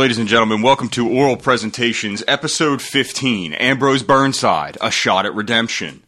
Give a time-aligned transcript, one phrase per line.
[0.00, 6.02] Ladies and gentlemen, welcome to Oral Presentations, Episode 15 Ambrose Burnside, A Shot at Redemption.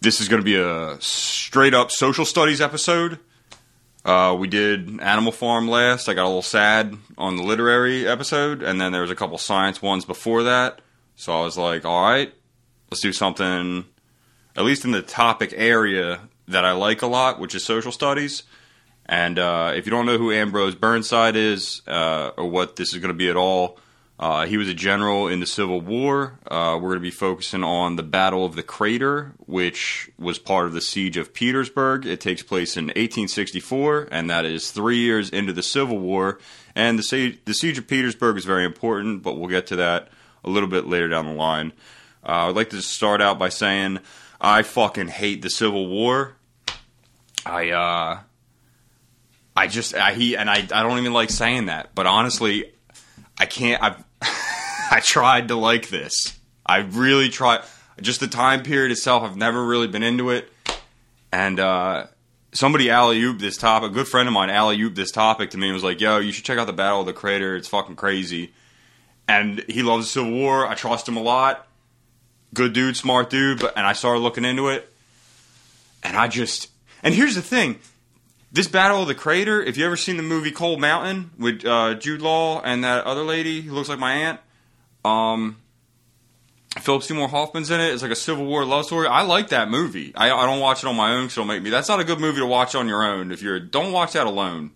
[0.00, 3.20] This is going to be a straight up social studies episode.
[4.04, 6.08] Uh, we did Animal Farm last.
[6.08, 9.38] I got a little sad on the literary episode, and then there was a couple
[9.38, 10.80] science ones before that.
[11.14, 12.34] So I was like, all right,
[12.90, 13.84] let's do something,
[14.56, 18.42] at least in the topic area that I like a lot, which is social studies.
[19.06, 23.00] And uh, if you don't know who Ambrose Burnside is uh, or what this is
[23.00, 23.78] going to be at all,
[24.18, 26.38] uh, he was a general in the Civil War.
[26.46, 30.66] Uh, we're going to be focusing on the Battle of the Crater, which was part
[30.66, 32.06] of the Siege of Petersburg.
[32.06, 36.38] It takes place in 1864, and that is three years into the Civil War.
[36.76, 40.08] And the, siege, the Siege of Petersburg is very important, but we'll get to that
[40.44, 41.72] a little bit later down the line.
[42.24, 43.98] Uh, I'd like to start out by saying
[44.40, 46.36] I fucking hate the Civil War.
[47.44, 48.20] I uh,
[49.56, 52.72] I just I, he and I I don't even like saying that, but honestly,
[53.38, 53.82] I can't.
[53.82, 53.96] I
[54.90, 56.38] I tried to like this.
[56.66, 57.64] I really tried.
[58.00, 60.50] Just the time period itself, I've never really been into it.
[61.30, 62.06] And uh,
[62.52, 63.90] somebody alley oop this topic.
[63.90, 66.18] A good friend of mine alley oop this topic to me and was like, "Yo,
[66.18, 67.54] you should check out the Battle of the Crater.
[67.54, 68.52] It's fucking crazy."
[69.28, 70.66] And he loves the Civil War.
[70.66, 71.66] I trust him a lot.
[72.52, 73.60] Good dude, smart dude.
[73.60, 74.92] But and I started looking into it,
[76.02, 76.70] and I just
[77.02, 77.78] and here's the thing
[78.54, 81.94] this Battle of the Crater, if you ever seen the movie Cold Mountain with uh,
[81.94, 84.40] Jude Law and that other lady who looks like my aunt,
[85.04, 85.56] um,
[86.78, 87.92] Philip Seymour Hoffman's in it.
[87.92, 89.08] It's like a Civil War love story.
[89.08, 90.12] I like that movie.
[90.14, 91.70] I, I don't watch it on my own because it'll make me.
[91.70, 93.32] That's not a good movie to watch on your own.
[93.32, 94.70] If you're don't watch that alone.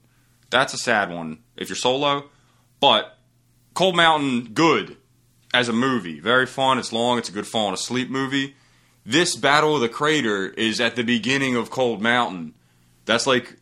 [0.51, 2.31] That's a sad one if you're solo.
[2.81, 3.17] But
[3.75, 4.97] Cold Mountain, good
[5.55, 6.19] as a movie.
[6.19, 6.81] Very fun.
[6.81, 7.19] It's long.
[7.19, 8.57] It's a good falling asleep movie.
[9.07, 12.55] This Battle of the Crater is at the beginning of Cold Mountain.
[13.05, 13.55] That's like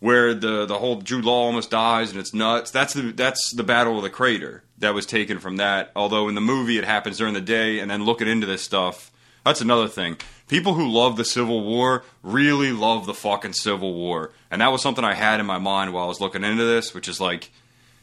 [0.00, 2.70] where the the whole Jude Law almost dies and it's nuts.
[2.70, 5.90] That's the that's the Battle of the Crater that was taken from that.
[5.96, 9.10] Although in the movie it happens during the day, and then looking into this stuff,
[9.44, 10.16] that's another thing.
[10.46, 14.82] People who love the Civil War really love the fucking Civil War, and that was
[14.82, 17.50] something I had in my mind while I was looking into this, which is like.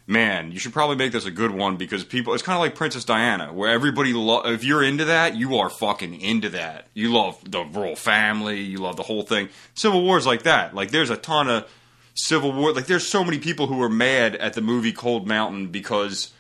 [0.08, 2.34] Man, you should probably make this a good one because people.
[2.34, 4.12] It's kind of like Princess Diana, where everybody.
[4.14, 6.88] Lo- if you're into that, you are fucking into that.
[6.96, 8.60] You love the royal family.
[8.60, 9.50] You love the whole thing.
[9.76, 10.74] Civil War is like that.
[10.74, 11.72] Like, there's a ton of
[12.26, 12.74] Civil War.
[12.74, 16.32] Like, there's so many people who are mad at the movie Cold Mountain because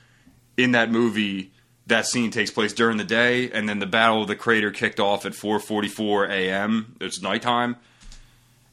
[0.57, 1.51] in that movie,
[1.87, 4.99] that scene takes place during the day, and then the Battle of the Crater kicked
[4.99, 6.95] off at 4:44 a.m.
[7.01, 7.75] It's nighttime,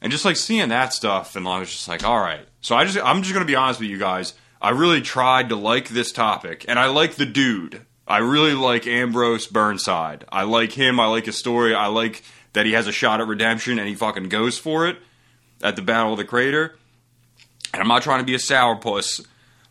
[0.01, 2.45] and just like seeing that stuff, and I was just like, all right.
[2.61, 4.33] So I just, I'm just gonna be honest with you guys.
[4.61, 7.85] I really tried to like this topic, and I like the dude.
[8.07, 10.25] I really like Ambrose Burnside.
[10.31, 10.99] I like him.
[10.99, 11.75] I like his story.
[11.75, 14.97] I like that he has a shot at redemption, and he fucking goes for it
[15.61, 16.75] at the Battle of the Crater.
[17.73, 19.25] And I'm not trying to be a sourpuss,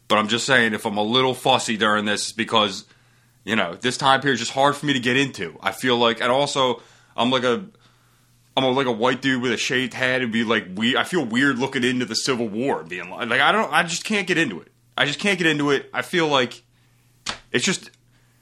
[0.07, 2.85] but I'm just saying if I'm a little fussy during this, because
[3.45, 5.59] you know this time period is just hard for me to get into.
[5.61, 6.83] I feel like, and also
[7.17, 7.65] I'm like a
[8.57, 10.97] I'm a, like a white dude with a shaved head and be like we.
[10.97, 13.73] I feel weird looking into the Civil War being like, like I don't.
[13.73, 14.73] I just can't get into it.
[14.97, 15.89] I just can't get into it.
[15.93, 16.63] I feel like
[17.53, 17.91] it's just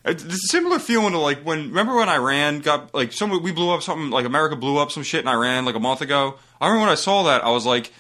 [0.07, 3.71] it's a similar feeling to like when remember when Iran got like some we blew
[3.71, 6.39] up something like America blew up some shit in Iran like a month ago.
[6.61, 7.93] I remember when I saw that I was like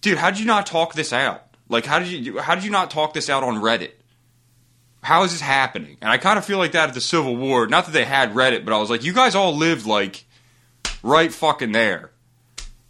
[0.00, 1.42] dude, how did you not talk this out?
[1.68, 3.92] Like, how did you how did you not talk this out on Reddit?
[5.02, 5.98] How is this happening?
[6.00, 7.66] And I kind of feel like that at the Civil War.
[7.66, 10.24] Not that they had Reddit, but I was like, you guys all lived like
[11.02, 12.10] right fucking there.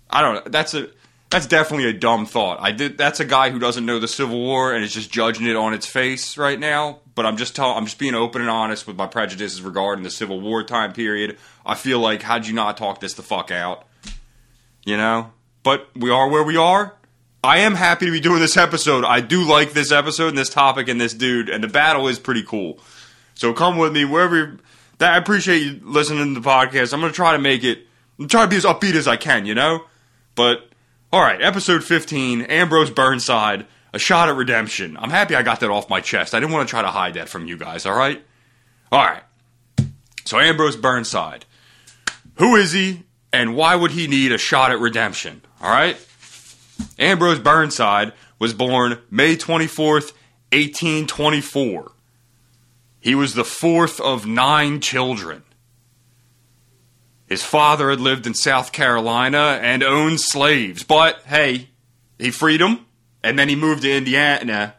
[0.08, 0.50] I don't know.
[0.50, 0.88] That's a
[1.30, 2.58] that's definitely a dumb thought.
[2.60, 2.96] I did.
[2.96, 5.74] That's a guy who doesn't know the Civil War and is just judging it on
[5.74, 7.00] its face right now.
[7.14, 7.76] But I'm just telling.
[7.76, 11.38] I'm just being open and honest with my prejudices regarding the Civil War time period.
[11.64, 13.86] I feel like how'd you not talk this the fuck out?
[14.84, 15.32] You know.
[15.66, 16.94] But we are where we are.
[17.42, 19.04] I am happy to be doing this episode.
[19.04, 22.20] I do like this episode and this topic and this dude, and the battle is
[22.20, 22.78] pretty cool.
[23.34, 24.58] So come with me wherever.
[24.98, 26.92] That I appreciate you listening to the podcast.
[26.92, 27.80] I'm gonna try to make it.
[28.16, 29.82] I'm trying to be as upbeat as I can, you know.
[30.36, 30.68] But
[31.12, 34.96] all right, episode 15, Ambrose Burnside, a shot at redemption.
[34.96, 36.32] I'm happy I got that off my chest.
[36.32, 37.86] I didn't want to try to hide that from you guys.
[37.86, 38.24] All right,
[38.92, 39.24] all right.
[40.26, 41.44] So Ambrose Burnside,
[42.36, 43.02] who is he,
[43.32, 45.42] and why would he need a shot at redemption?
[45.60, 45.96] All right.
[46.98, 50.12] Ambrose Burnside was born May 24th,
[50.52, 51.92] 1824.
[53.00, 55.42] He was the fourth of nine children.
[57.26, 61.70] His father had lived in South Carolina and owned slaves, but hey,
[62.18, 62.86] he freed them,
[63.22, 64.74] and then he moved to Indiana.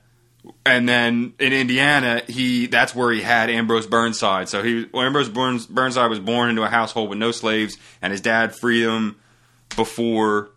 [0.66, 4.48] And then in Indiana, he that's where he had Ambrose Burnside.
[4.48, 8.12] So he well, Ambrose Burns, Burnside was born into a household with no slaves, and
[8.12, 9.18] his dad freed him
[9.76, 10.52] before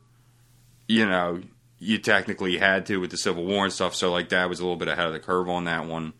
[0.90, 1.40] you know,
[1.78, 3.94] you technically had to with the Civil War and stuff.
[3.94, 6.12] So like Dad was a little bit ahead of the curve on that one.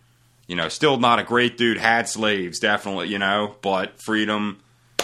[0.46, 1.76] You know, still not a great dude.
[1.76, 3.08] Had slaves, definitely.
[3.08, 4.60] You know, but freedom,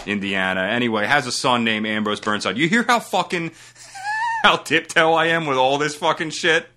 [0.07, 0.63] Indiana.
[0.63, 2.57] Anyway, has a son named Ambrose Burnside.
[2.57, 3.51] You hear how fucking
[4.45, 6.67] how tiptoe I am with all this fucking shit?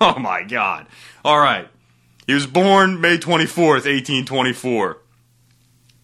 [0.00, 0.86] Oh my god.
[1.24, 1.66] All right.
[2.28, 4.98] He was born May 24th, 1824.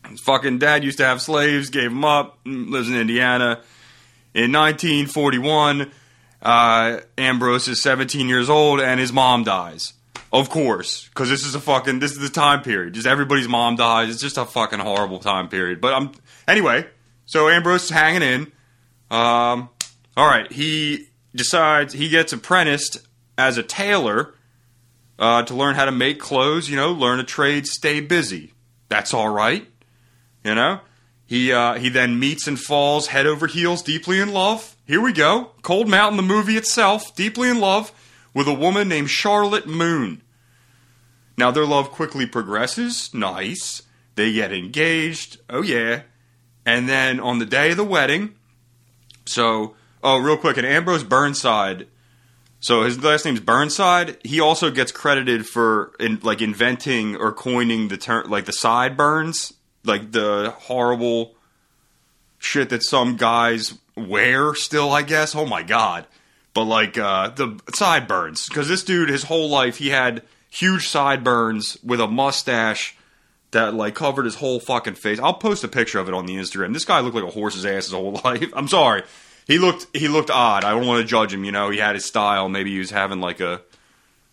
[0.09, 3.63] His fucking dad used to have slaves, gave them up, lives in Indiana.
[4.35, 5.93] In 1941,
[6.43, 9.93] uh, Ambrose is 17 years old and his mom dies.
[10.33, 12.95] Of course, because this is a fucking this is the time period.
[12.95, 14.11] Just everybody's mom dies.
[14.11, 15.81] It's just a fucking horrible time period.
[15.81, 16.13] But I'm
[16.47, 16.87] anyway.
[17.27, 18.43] So Ambrose is hanging in.
[19.11, 19.71] Um,
[20.17, 22.99] all right, he decides he gets apprenticed
[23.37, 24.35] as a tailor
[25.19, 26.69] uh, to learn how to make clothes.
[26.69, 28.53] You know, learn a trade, stay busy.
[28.89, 29.67] That's all right.
[30.45, 30.81] You know,
[31.31, 34.75] he uh, he then meets and falls head over heels, deeply in love.
[34.85, 37.93] Here we go, Cold Mountain, the movie itself, deeply in love
[38.35, 40.23] with a woman named Charlotte Moon.
[41.39, 43.15] Now their love quickly progresses.
[43.15, 43.83] Nice.
[44.17, 45.39] They get engaged.
[45.49, 46.03] Oh yeah.
[46.67, 48.35] And then on the day of the wedding,
[49.25, 51.87] so oh real quick, and Ambrose Burnside.
[52.59, 54.19] So his last name's Burnside.
[54.25, 59.53] He also gets credited for in, like inventing or coining the term like the sideburns,
[59.85, 61.35] like the horrible
[62.39, 64.91] shit that some guys wear still.
[64.93, 65.35] I guess.
[65.35, 66.07] Oh my god
[66.55, 71.79] but like uh, the sideburns because this dude his whole life he had huge sideburns
[71.83, 72.97] with a mustache
[73.53, 75.19] that like covered his whole fucking face.
[75.19, 76.73] I'll post a picture of it on the Instagram.
[76.73, 78.53] This guy looked like a horse's ass his whole life.
[78.55, 79.03] I'm sorry.
[79.47, 80.65] He looked he looked odd.
[80.65, 81.71] I don't want to judge him, you know.
[81.71, 82.49] He had his style.
[82.49, 83.61] Maybe he was having like a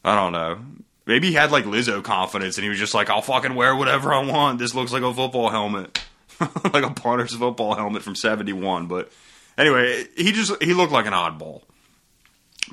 [0.04, 0.60] I don't know.
[1.08, 4.14] Maybe he had like Lizzo confidence and he was just like, I'll fucking wear whatever
[4.14, 4.60] I want.
[4.60, 6.04] This looks like a football helmet.
[6.40, 8.88] like a punter's football helmet from 71.
[8.88, 9.10] But
[9.58, 11.62] anyway, he just he looked like an oddball.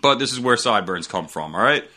[0.02, 1.88] But this is where sideburns come from, all right?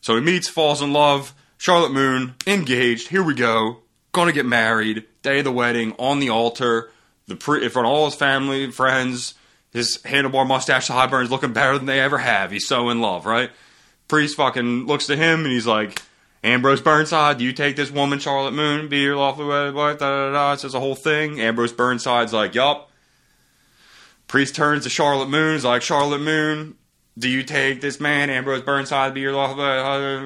[0.00, 1.34] So he meets, falls in love.
[1.58, 3.08] Charlotte Moon, engaged.
[3.08, 3.80] Here we go.
[4.12, 5.04] Gonna get married.
[5.22, 6.90] Day of the wedding, on the altar.
[7.26, 9.34] The pre- in front of all his family, friends.
[9.72, 12.50] His handlebar mustache sideburns looking better than they ever have.
[12.50, 13.50] He's so in love, right?
[14.08, 16.02] Priest fucking looks to him and he's like,
[16.42, 19.98] Ambrose Burnside, do you take this woman, Charlotte Moon, be your lawful wife?
[19.98, 20.52] Da da da.
[20.52, 21.40] It says a whole thing.
[21.40, 22.90] Ambrose Burnside's like, yup.
[24.28, 25.54] Priest turns to Charlotte Moon.
[25.54, 26.76] He's like, Charlotte Moon,
[27.18, 29.56] do you take this man, Ambrose Burnside, be your lawful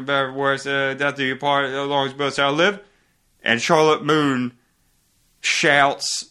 [0.02, 2.80] better worse, uh, death do you part, as long as both shall live?
[3.42, 4.56] And Charlotte Moon
[5.40, 6.30] shouts,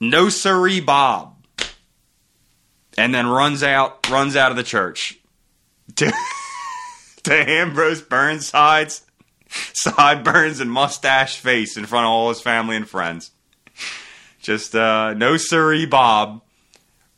[0.00, 1.34] No siree, Bob.
[2.96, 5.18] And then runs out, runs out of the church.
[7.26, 9.02] To, Ambrose Burnside's
[9.72, 13.32] sideburns and mustache face in front of all his family and friends.
[14.40, 16.42] Just, uh, no siree, Bob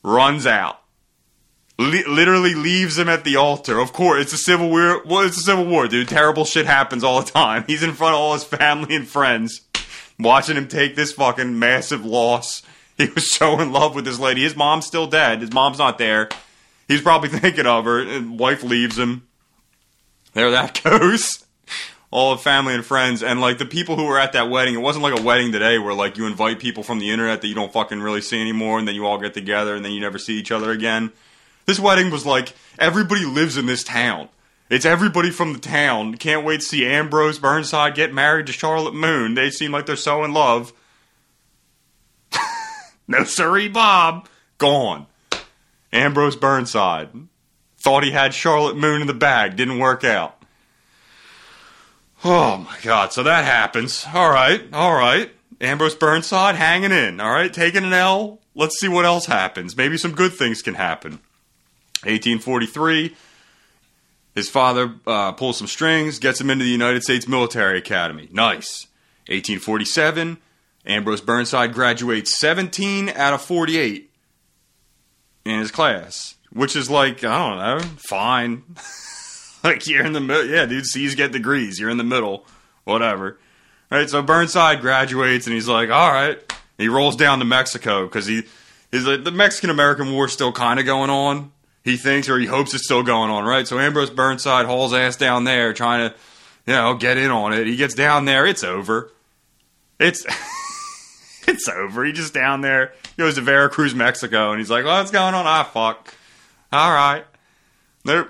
[0.02, 0.80] runs out
[1.78, 3.78] literally leaves him at the altar.
[3.78, 5.02] Of course, it's a civil war.
[5.04, 6.08] Well, it's a civil war, dude.
[6.08, 7.64] Terrible shit happens all the time.
[7.66, 9.62] He's in front of all his family and friends,
[10.18, 12.62] watching him take this fucking massive loss.
[12.96, 14.42] He was so in love with this lady.
[14.42, 15.40] His mom's still dead.
[15.40, 16.28] His mom's not there.
[16.88, 18.00] He's probably thinking of her.
[18.00, 19.27] And wife leaves him.
[20.34, 21.44] There that goes.
[22.10, 24.80] All of family and friends, and like the people who were at that wedding, it
[24.80, 27.54] wasn't like a wedding today where like you invite people from the internet that you
[27.54, 30.18] don't fucking really see anymore, and then you all get together, and then you never
[30.18, 31.12] see each other again
[31.68, 34.30] this wedding was like everybody lives in this town.
[34.70, 36.14] It's everybody from the town.
[36.14, 39.34] Can't wait to see Ambrose Burnside get married to Charlotte Moon.
[39.34, 40.72] They seem like they're so in love.
[43.08, 44.28] no sorry, Bob.
[44.56, 45.06] Gone.
[45.92, 47.10] Ambrose Burnside.
[47.78, 49.56] Thought he had Charlotte Moon in the bag.
[49.56, 50.38] Didn't work out.
[52.24, 54.04] Oh my god, so that happens.
[54.12, 55.30] Alright, alright.
[55.60, 58.40] Ambrose Burnside hanging in, alright, taking an L.
[58.54, 59.76] Let's see what else happens.
[59.76, 61.20] Maybe some good things can happen.
[62.04, 63.16] 1843,
[64.34, 68.28] his father uh, pulls some strings, gets him into the United States Military Academy.
[68.32, 68.86] Nice.
[69.26, 70.38] 1847,
[70.86, 74.10] Ambrose Burnside graduates 17 out of 48
[75.44, 78.64] in his class, which is like, I don't know, fine.
[79.64, 80.46] like you're in the middle.
[80.46, 81.78] Yeah, dude, C's get degrees.
[81.78, 82.46] You're in the middle.
[82.84, 83.38] Whatever.
[83.90, 86.38] Right, so Burnside graduates and he's like, all right.
[86.76, 88.44] He rolls down to Mexico because he
[88.92, 91.52] is like the Mexican American War still kind of going on
[91.88, 93.66] he thinks or he hopes it's still going on, right?
[93.66, 96.16] So Ambrose Burnside hauls ass down there trying to,
[96.66, 97.66] you know, get in on it.
[97.66, 99.10] He gets down there, it's over.
[99.98, 100.24] It's
[101.48, 102.04] it's over.
[102.04, 105.46] He just down there he goes to Veracruz, Mexico, and he's like, "What's going on?"
[105.46, 106.14] I fuck.
[106.72, 107.24] All right,
[108.04, 108.28] there,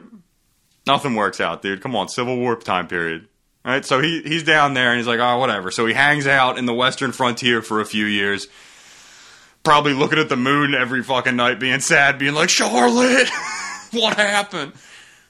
[0.86, 1.80] nothing works out, dude.
[1.82, 3.28] Come on, Civil War time period.
[3.64, 6.26] All right, so he he's down there and he's like, "Oh, whatever." So he hangs
[6.26, 8.48] out in the Western frontier for a few years
[9.64, 13.28] probably looking at the moon every fucking night, being sad, being like, Charlotte,
[13.92, 14.72] what happened?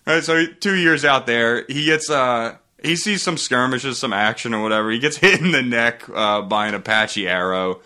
[0.07, 4.13] Right, so he- two years out there, he gets uh he sees some skirmishes, some
[4.13, 4.91] action or whatever.
[4.91, 7.81] He gets hit in the neck uh, by an Apache arrow.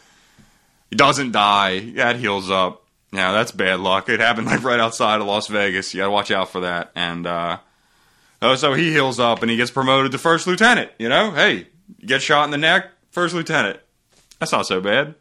[0.90, 1.92] He doesn't die.
[1.92, 2.81] That heals up.
[3.12, 4.08] Yeah, that's bad luck.
[4.08, 5.92] It happened like right outside of Las Vegas.
[5.92, 6.92] You gotta watch out for that.
[6.94, 7.58] And uh
[8.40, 10.90] oh, so he heals up and he gets promoted to first lieutenant.
[10.98, 11.66] You know, hey,
[11.98, 13.80] you get shot in the neck, first lieutenant.
[14.38, 15.14] That's not so bad.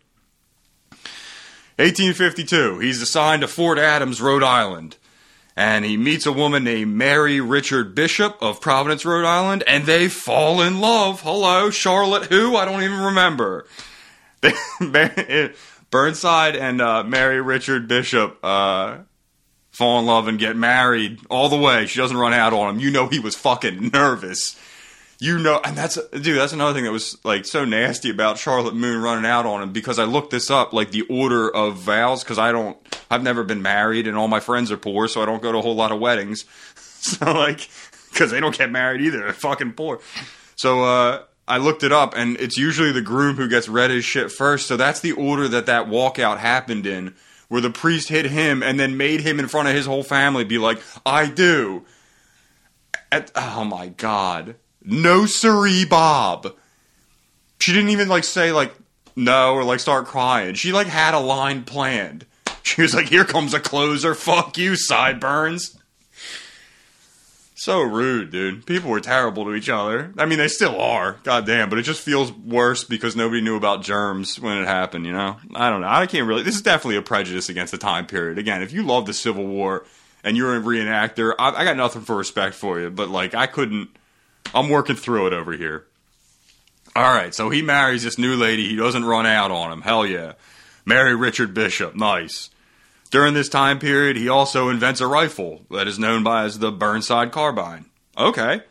[1.77, 2.79] 1852.
[2.79, 4.97] He's assigned to Fort Adams, Rhode Island
[5.55, 10.07] and he meets a woman named Mary Richard Bishop of Providence, Rhode Island, and they
[10.07, 11.21] fall in love.
[11.21, 12.55] Hello, Charlotte, who?
[12.55, 13.67] I don't even remember.
[15.91, 18.99] Burnside and uh, Mary Richard Bishop uh,
[19.71, 21.85] fall in love and get married all the way.
[21.85, 22.79] She doesn't run out on him.
[22.79, 24.57] You know he was fucking nervous.
[25.19, 26.39] You know, and that's dude.
[26.39, 29.71] That's another thing that was like so nasty about Charlotte Moon running out on him
[29.71, 32.75] because I looked this up, like the order of vows, because I don't,
[33.11, 35.59] I've never been married, and all my friends are poor, so I don't go to
[35.59, 36.45] a whole lot of weddings.
[37.03, 37.67] So like,
[38.11, 40.01] because they don't get married either, they're fucking poor.
[40.55, 44.05] So uh, I looked it up, and it's usually the groom who gets read his
[44.05, 44.67] shit first.
[44.67, 47.13] So that's the order that that walkout happened in,
[47.49, 50.45] where the priest hit him and then made him in front of his whole family
[50.45, 51.83] be like, "I do."
[53.11, 56.55] At, oh my god, no siree, Bob.
[57.59, 58.73] She didn't even like say like
[59.17, 60.55] no or like start crying.
[60.55, 62.25] She like had a line planned.
[62.63, 64.15] She was like, "Here comes a closer.
[64.15, 65.77] Fuck you, sideburns."
[67.61, 68.65] So rude, dude.
[68.65, 70.11] People were terrible to each other.
[70.17, 71.17] I mean, they still are.
[71.21, 75.05] God damn, but it just feels worse because nobody knew about germs when it happened.
[75.05, 75.87] You know, I don't know.
[75.87, 76.41] I can't really.
[76.41, 78.39] This is definitely a prejudice against the time period.
[78.39, 79.85] Again, if you love the Civil War
[80.23, 82.89] and you're a reenactor, I, I got nothing for respect for you.
[82.89, 83.89] But like, I couldn't.
[84.55, 85.85] I'm working through it over here.
[86.95, 88.67] All right, so he marries this new lady.
[88.69, 89.81] He doesn't run out on him.
[89.81, 90.33] Hell yeah.
[90.83, 91.93] Mary Richard Bishop.
[91.93, 92.49] Nice.
[93.11, 96.71] During this time period, he also invents a rifle that is known by as the
[96.71, 97.85] Burnside carbine.
[98.17, 98.61] Okay.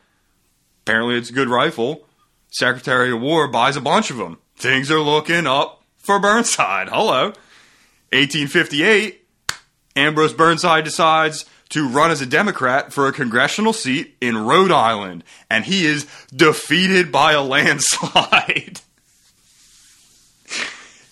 [0.82, 2.06] Apparently, it's a good rifle.
[2.50, 4.38] Secretary of War buys a bunch of them.
[4.56, 6.88] Things are looking up for Burnside.
[6.88, 7.32] Hello.
[8.12, 9.24] 1858,
[9.94, 15.22] Ambrose Burnside decides to run as a Democrat for a congressional seat in Rhode Island,
[15.48, 18.80] and he is defeated by a landslide.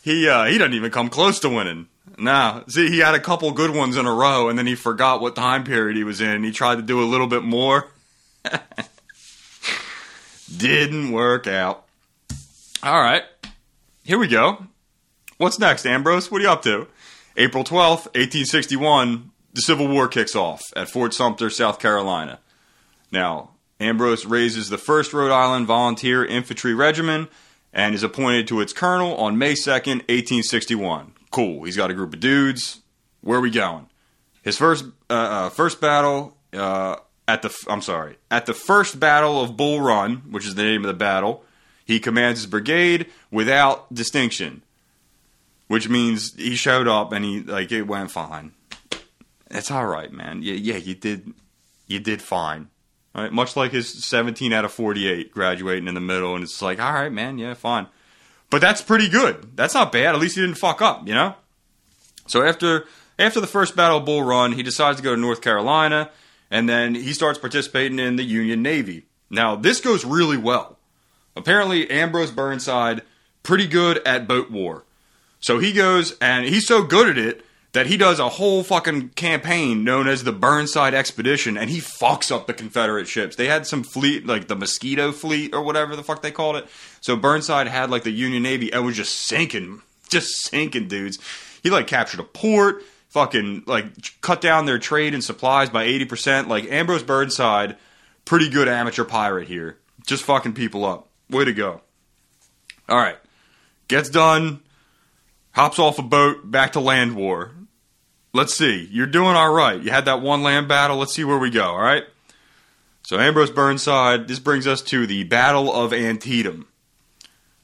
[0.03, 1.89] he uh, he doesn't even come close to winning.
[2.17, 5.21] Nah, see, he had a couple good ones in a row, and then he forgot
[5.21, 6.45] what time period he was in.
[6.45, 7.89] He tried to do a little bit more.
[10.57, 11.85] Didn't work out.
[12.83, 13.25] All right,
[14.05, 14.67] here we go.
[15.37, 16.31] What's next, Ambrose?
[16.31, 16.87] What are you up to?
[17.37, 22.41] April 12th, 1861, the Civil War kicks off at Fort Sumter, South Carolina.
[23.13, 23.51] Now,
[23.81, 27.31] Ambrose raises the 1st Rhode Island Volunteer Infantry Regiment
[27.73, 31.13] and is appointed to its colonel on May 2nd, 1861.
[31.39, 31.63] Cool.
[31.63, 32.81] He's got a group of dudes.
[33.21, 33.87] Where are we going?
[34.43, 36.97] His first uh, uh, first battle uh,
[37.29, 40.83] at the I'm sorry at the first battle of Bull Run, which is the name
[40.83, 41.45] of the battle.
[41.85, 44.63] He commands his brigade without distinction,
[45.69, 48.51] which means he showed up and he like it went fine.
[49.49, 50.43] It's all right, man.
[50.43, 51.35] Yeah, yeah, you did
[51.87, 52.67] you did fine.
[53.15, 56.61] All right, much like his 17 out of 48 graduating in the middle, and it's
[56.61, 57.87] like, all right, man, yeah, fine.
[58.51, 59.57] But that's pretty good.
[59.57, 60.15] That's not bad.
[60.15, 61.35] At least he didn't fuck up, you know?
[62.27, 62.87] So after
[63.19, 66.11] after the first Battle of Bull Run, he decides to go to North Carolina,
[66.51, 69.07] and then he starts participating in the Union Navy.
[69.29, 70.79] Now, this goes really well.
[71.37, 73.03] Apparently, Ambrose Burnside,
[73.43, 74.85] pretty good at boat war.
[75.41, 79.11] So he goes, and he's so good at it that he does a whole fucking
[79.11, 83.37] campaign known as the Burnside Expedition, and he fucks up the Confederate ships.
[83.37, 86.67] They had some fleet, like the Mosquito Fleet or whatever the fuck they called it.
[87.01, 91.19] So Burnside had like the Union Navy and was just sinking, just sinking dudes.
[91.63, 93.87] He like captured a port, fucking like
[94.23, 96.47] cut down their trade and supplies by 80%.
[96.49, 97.77] Like Ambrose Burnside,
[98.25, 99.77] pretty good amateur pirate here.
[100.07, 101.09] Just fucking people up.
[101.29, 101.83] Way to go.
[102.89, 103.19] All right.
[103.89, 104.61] Gets done,
[105.53, 107.53] hops off a boat, back to land war.
[108.33, 108.89] Let's see.
[108.91, 109.81] You're doing all right.
[109.81, 110.99] You had that one land battle.
[110.99, 112.05] Let's see where we go, all right?
[113.03, 116.69] So, Ambrose Burnside, this brings us to the Battle of Antietam.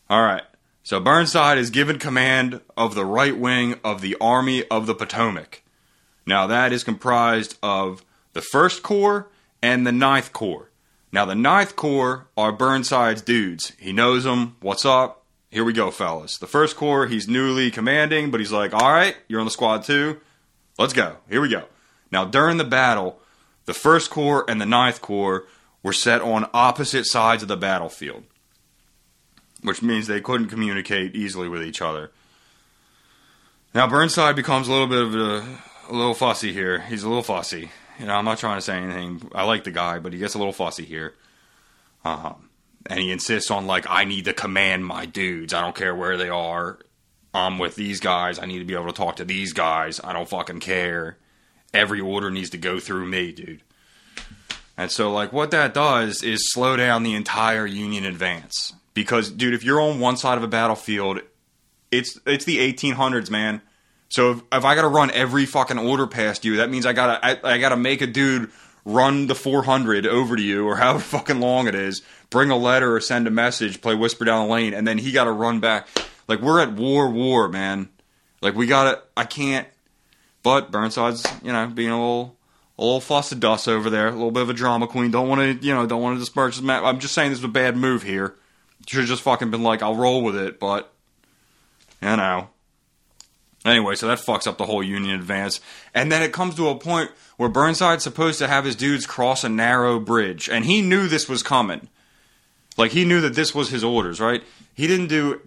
[0.08, 0.42] All right.
[0.82, 5.62] So, Burnside is given command of the right wing of the Army of the Potomac.
[6.26, 8.02] Now, that is comprised of
[8.32, 9.28] the 1st Corps
[9.62, 10.70] and the Ninth Corps.
[11.12, 13.72] Now, the Ninth Corps are Burnside's dudes.
[13.78, 14.56] He knows them.
[14.60, 15.24] What's up?
[15.50, 16.38] Here we go, fellas.
[16.38, 19.84] The 1st Corps, he's newly commanding, but he's like, all right, you're on the squad
[19.84, 20.20] too.
[20.78, 21.16] Let's go.
[21.28, 21.64] Here we go.
[22.10, 23.18] Now, during the battle,
[23.64, 25.46] the 1st Corps and the Ninth Corps
[25.82, 28.24] were set on opposite sides of the battlefield,
[29.62, 32.10] which means they couldn't communicate easily with each other.
[33.74, 36.80] Now, Burnside becomes a little bit of a a little fussy here.
[36.80, 37.70] He's a little fussy.
[37.98, 39.30] You know, I'm not trying to say anything.
[39.34, 41.14] I like the guy, but he gets a little fussy here.
[42.04, 42.48] Um,
[42.86, 45.54] and he insists on like, I need to command my dudes.
[45.54, 46.78] I don't care where they are.
[47.34, 48.38] I'm with these guys.
[48.38, 50.00] I need to be able to talk to these guys.
[50.02, 51.18] I don't fucking care.
[51.72, 53.62] Every order needs to go through me, dude.
[54.76, 58.72] And so, like, what that does is slow down the entire Union advance.
[58.94, 61.20] Because, dude, if you're on one side of a battlefield,
[61.90, 63.60] it's it's the 1800s, man.
[64.08, 66.92] So if, if I got to run every fucking order past you, that means I
[66.92, 68.50] gotta I, I gotta make a dude
[68.84, 72.94] run the 400 over to you or however fucking long it is, bring a letter
[72.94, 75.60] or send a message, play whisper down the lane, and then he got to run
[75.60, 75.88] back.
[76.28, 77.88] Like we're at war, war, man.
[78.40, 79.02] Like we gotta.
[79.16, 79.68] I can't.
[80.42, 82.36] But Burnside's, you know, being a little,
[82.78, 85.10] a little fussy dust over there, a little bit of a drama queen.
[85.10, 86.84] Don't want to, you know, don't want to disperse his map.
[86.84, 88.34] I'm just saying this is a bad move here.
[88.86, 90.92] Should have just fucking been like, I'll roll with it, but
[92.02, 92.48] you know.
[93.64, 95.60] Anyway, so that fucks up the whole Union advance.
[95.94, 99.42] And then it comes to a point where Burnside's supposed to have his dudes cross
[99.42, 100.50] a narrow bridge.
[100.50, 101.88] And he knew this was coming.
[102.76, 104.42] Like, he knew that this was his orders, right?
[104.74, 105.40] He didn't do.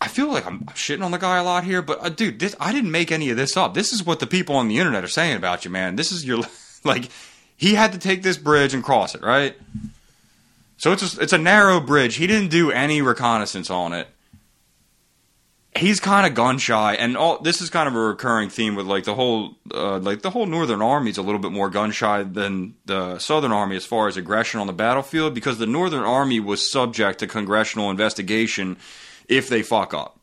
[0.00, 2.56] I feel like I'm shitting on the guy a lot here, but uh, dude, this
[2.58, 3.74] I didn't make any of this up.
[3.74, 5.96] This is what the people on the internet are saying about you, man.
[5.96, 6.44] This is your.
[6.82, 7.10] Like,
[7.58, 9.54] he had to take this bridge and cross it, right?
[10.78, 12.14] So it's a, it's a narrow bridge.
[12.14, 14.08] He didn't do any reconnaissance on it
[15.76, 18.86] he's kind of gun shy, and all this is kind of a recurring theme with
[18.86, 21.90] like the whole uh, like the whole Northern Army is a little bit more gun
[21.90, 26.04] shy than the Southern Army as far as aggression on the battlefield because the Northern
[26.04, 28.76] Army was subject to congressional investigation
[29.30, 30.18] if they fuck up.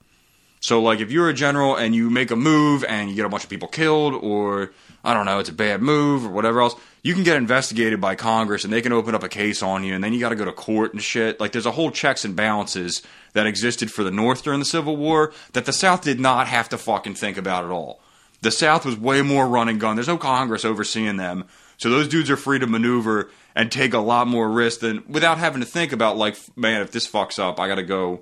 [0.59, 3.29] So like if you're a general and you make a move and you get a
[3.29, 4.71] bunch of people killed or
[5.03, 8.15] I don't know, it's a bad move or whatever else, you can get investigated by
[8.15, 10.35] Congress and they can open up a case on you and then you got to
[10.35, 11.39] go to court and shit.
[11.39, 13.01] Like there's a whole checks and balances
[13.33, 16.69] that existed for the North during the Civil War that the South did not have
[16.69, 18.01] to fucking think about at all.
[18.41, 19.95] The South was way more run and gun.
[19.95, 21.45] There's no Congress overseeing them.
[21.77, 25.37] So those dudes are free to maneuver and take a lot more risk than without
[25.37, 28.21] having to think about like, man, if this fucks up, I got to go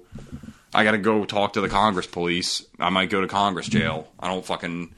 [0.75, 2.65] I got to go talk to the Congress police.
[2.79, 4.07] I might go to Congress jail.
[4.19, 4.93] I don't fucking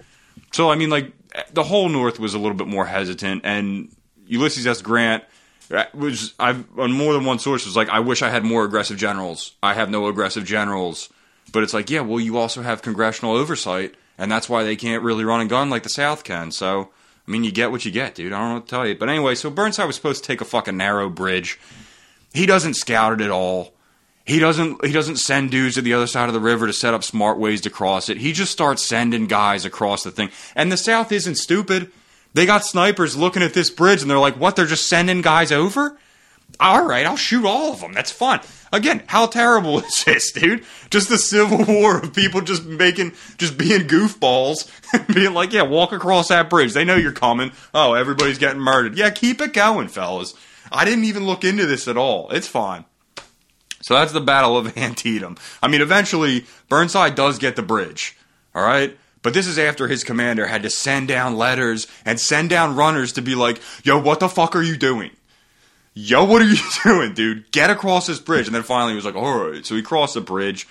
[0.51, 1.13] So I mean like
[1.53, 4.81] the whole North was a little bit more hesitant and Ulysses S.
[4.81, 5.23] Grant
[5.71, 8.65] uh, was I've on more than one source was like I wish I had more
[8.65, 9.53] aggressive generals.
[9.61, 11.09] I have no aggressive generals.
[11.53, 15.03] But it's like, yeah, well you also have congressional oversight and that's why they can't
[15.03, 16.51] really run and gun like the South can.
[16.51, 16.89] So
[17.27, 18.31] I mean, you get what you get, dude.
[18.33, 18.95] I don't know what to tell you.
[18.95, 21.59] But anyway, so Burnside was supposed to take a fucking narrow bridge.
[22.33, 23.73] He doesn't scout it at all.
[24.27, 26.93] He doesn't he doesn't send dudes to the other side of the river to set
[26.93, 28.17] up smart ways to cross it.
[28.17, 30.29] He just starts sending guys across the thing.
[30.53, 31.91] And the South isn't stupid.
[32.33, 34.57] They got snipers looking at this bridge and they're like, what?
[34.57, 35.97] They're just sending guys over?
[36.59, 37.93] All right, I'll shoot all of them.
[37.93, 38.41] That's fun.
[38.73, 40.65] Again, how terrible is this, dude?
[40.89, 44.69] Just the civil war of people just making, just being goofballs,
[45.13, 46.73] being like, yeah, walk across that bridge.
[46.73, 47.53] They know you're coming.
[47.73, 48.97] Oh, everybody's getting murdered.
[48.97, 50.33] Yeah, keep it going, fellas.
[50.69, 52.29] I didn't even look into this at all.
[52.31, 52.83] It's fine.
[53.81, 55.37] So that's the Battle of Antietam.
[55.61, 58.17] I mean, eventually, Burnside does get the bridge.
[58.55, 58.97] All right?
[59.21, 63.13] But this is after his commander had to send down letters and send down runners
[63.13, 65.11] to be like, yo, what the fuck are you doing?
[65.93, 67.51] Yo, what are you doing, dude?
[67.51, 68.47] Get across this bridge.
[68.47, 69.65] And then finally he was like, all right.
[69.65, 70.67] So he crossed the bridge.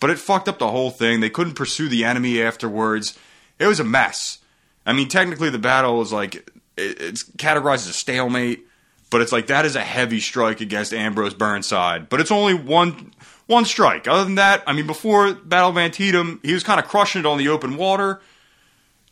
[0.00, 1.20] But it fucked up the whole thing.
[1.20, 3.18] They couldn't pursue the enemy afterwards.
[3.58, 4.38] It was a mess.
[4.86, 8.66] I mean, technically, the battle is like, it's categorized as a stalemate.
[9.10, 12.08] But it's like, that is a heavy strike against Ambrose Burnside.
[12.08, 13.12] But it's only one
[13.50, 14.06] one strike.
[14.06, 17.26] Other than that, I mean, before Battle of Antietam, he was kind of crushing it
[17.26, 18.20] on the open water,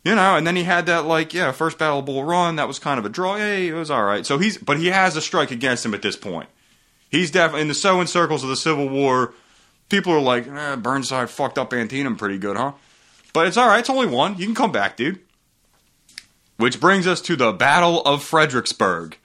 [0.03, 0.37] you know.
[0.37, 2.55] And then he had that like, yeah, first Battle Bull Run.
[2.55, 3.35] That was kind of a draw.
[3.35, 4.25] Hey, it was all right.
[4.25, 6.47] So he's, but he has a strike against him at this point.
[7.11, 9.33] He's definitely in the sewing circles of the Civil War.
[9.89, 12.73] People are like, eh, Burnside fucked up Antietam pretty good, huh?
[13.33, 13.79] But it's all right.
[13.79, 14.37] It's only one.
[14.37, 15.19] You can come back, dude.
[16.57, 19.17] Which brings us to the Battle of Fredericksburg.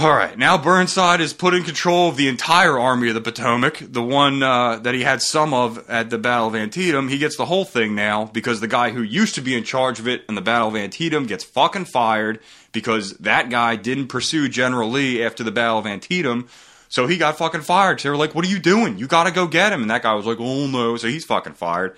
[0.00, 3.78] All right, now Burnside is put in control of the entire Army of the Potomac,
[3.80, 7.08] the one uh, that he had some of at the Battle of Antietam.
[7.08, 9.98] He gets the whole thing now because the guy who used to be in charge
[9.98, 12.38] of it in the Battle of Antietam gets fucking fired
[12.70, 16.46] because that guy didn't pursue General Lee after the Battle of Antietam.
[16.88, 18.00] So he got fucking fired.
[18.00, 18.98] So they were like, "What are you doing?
[18.98, 21.24] You got to go get him." And that guy was like, "Oh no!" So he's
[21.24, 21.96] fucking fired.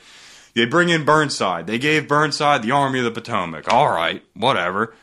[0.54, 1.66] They bring in Burnside.
[1.66, 3.70] They gave Burnside the Army of the Potomac.
[3.70, 4.94] All right, whatever.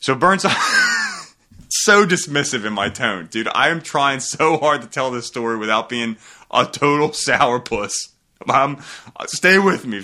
[0.00, 0.56] So Burnside.
[1.84, 3.48] so dismissive in my tone, dude.
[3.54, 6.16] I am trying so hard to tell this story without being
[6.50, 7.92] a total sourpuss.
[8.48, 8.82] Um,
[9.26, 10.02] stay with me,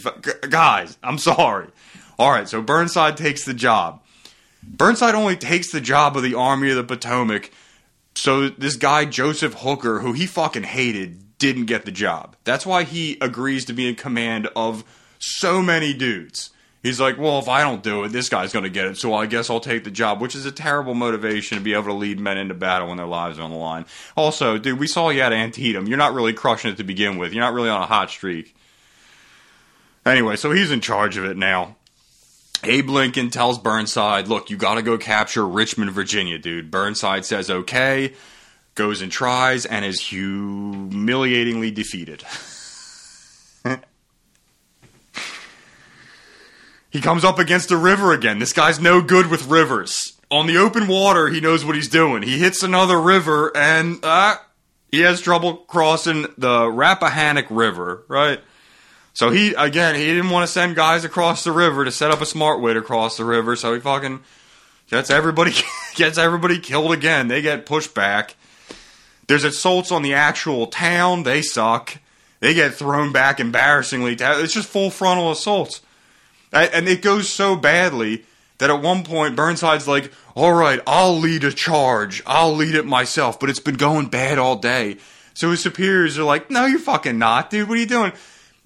[0.48, 0.98] guys.
[1.02, 1.68] I'm sorry.
[2.18, 4.02] All right, so Burnside takes the job.
[4.62, 7.50] Burnside only takes the job of the Army of the Potomac.
[8.14, 12.36] So this guy Joseph Hooker, who he fucking hated, didn't get the job.
[12.44, 14.84] That's why he agrees to be in command of
[15.18, 16.50] so many dudes.
[16.84, 19.14] He's like, well, if I don't do it, this guy's going to get it, so
[19.14, 21.94] I guess I'll take the job, which is a terrible motivation to be able to
[21.94, 23.86] lead men into battle when their lives are on the line.
[24.18, 25.86] Also, dude, we saw you at Antietam.
[25.86, 27.32] You're not really crushing it to begin with.
[27.32, 28.54] You're not really on a hot streak.
[30.04, 31.76] Anyway, so he's in charge of it now.
[32.62, 36.70] Abe Lincoln tells Burnside, look, you got to go capture Richmond, Virginia, dude.
[36.70, 38.12] Burnside says okay,
[38.74, 42.24] goes and tries, and is humiliatingly defeated.
[46.94, 48.38] he comes up against a river again.
[48.38, 50.12] This guy's no good with rivers.
[50.30, 52.22] On the open water, he knows what he's doing.
[52.22, 54.36] He hits another river, and uh,
[54.92, 58.38] he has trouble crossing the Rappahannock River, right?
[59.12, 62.20] So he again, he didn't want to send guys across the river to set up
[62.20, 63.56] a smart way to cross the river.
[63.56, 64.20] So he fucking
[64.88, 65.50] gets everybody
[65.96, 67.26] gets everybody killed again.
[67.26, 68.36] They get pushed back.
[69.26, 71.24] There's assaults on the actual town.
[71.24, 71.98] They suck.
[72.38, 74.16] They get thrown back embarrassingly.
[74.20, 75.80] It's just full frontal assaults.
[76.54, 78.24] And it goes so badly
[78.58, 82.22] that at one point Burnside's like, all right, I'll lead a charge.
[82.26, 83.40] I'll lead it myself.
[83.40, 84.98] But it's been going bad all day.
[85.34, 87.68] So his superiors are like, no, you're fucking not, dude.
[87.68, 88.12] What are you doing?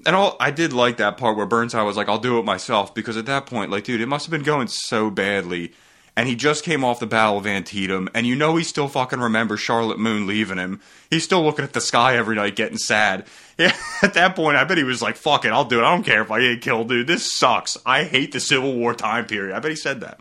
[0.07, 2.95] And all, I did like that part where Burnside was like, I'll do it myself.
[2.95, 5.73] Because at that point, like, dude, it must have been going so badly.
[6.19, 8.09] And he just came off the Battle of Antietam.
[8.13, 10.81] And you know he still fucking remembers Charlotte Moon leaving him.
[11.11, 13.25] He's still looking at the sky every night getting sad.
[13.57, 15.83] Yeah, at that point, I bet he was like, fuck it, I'll do it.
[15.83, 17.09] I don't care if I get killed, dude.
[17.09, 17.77] This sucks.
[17.85, 19.53] I hate the Civil War time period.
[19.53, 20.21] I bet he said that.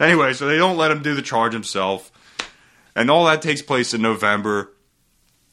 [0.00, 2.10] Anyway, so they don't let him do the charge himself.
[2.96, 4.72] And all that takes place in November.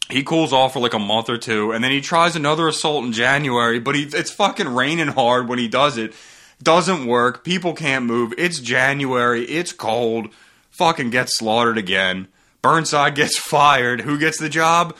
[0.09, 3.03] He cools off for like a month or two, and then he tries another assault
[3.03, 6.13] in January, but he, it's fucking raining hard when he does it.
[6.61, 7.43] Doesn't work.
[7.43, 8.33] People can't move.
[8.37, 9.43] It's January.
[9.45, 10.29] It's cold.
[10.71, 12.27] Fucking gets slaughtered again.
[12.61, 14.01] Burnside gets fired.
[14.01, 14.95] Who gets the job?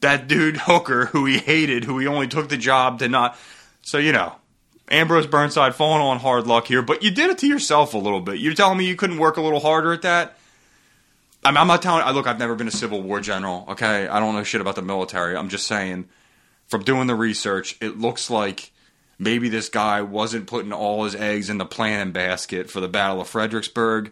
[0.00, 3.36] that dude Hooker, who he hated, who he only took the job to not.
[3.82, 4.34] So you know,
[4.90, 8.20] Ambrose Burnside falling on hard luck here, but you did it to yourself a little
[8.20, 8.38] bit.
[8.38, 10.36] You're telling me you couldn't work a little harder at that?
[11.44, 12.02] I mean, I'm not telling.
[12.02, 13.66] I look, I've never been a Civil War general.
[13.70, 15.36] Okay, I don't know shit about the military.
[15.36, 16.08] I'm just saying,
[16.68, 18.72] from doing the research, it looks like
[19.20, 23.20] maybe this guy wasn't putting all his eggs in the planning basket for the Battle
[23.20, 24.10] of Fredericksburg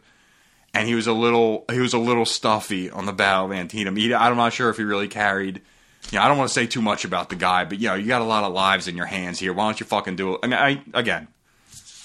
[0.75, 3.97] and he was a little he was a little stuffy on the Battle of Antietam.
[3.97, 5.63] He, I'm not sure if he really carried
[6.11, 7.95] you know, I don't want to say too much about the guy, but you know,
[7.95, 9.53] you got a lot of lives in your hands here.
[9.53, 10.41] Why don't you fucking do it?
[10.43, 11.29] I mean, I again,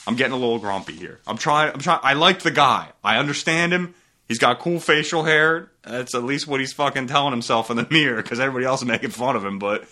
[0.05, 1.19] I'm getting a little grumpy here.
[1.25, 1.73] I'm trying.
[1.73, 1.99] I'm trying.
[2.03, 2.89] I like the guy.
[3.03, 3.95] I understand him.
[4.27, 5.69] He's got cool facial hair.
[5.83, 8.87] That's at least what he's fucking telling himself in the mirror because everybody else is
[8.87, 9.59] making fun of him.
[9.59, 9.85] But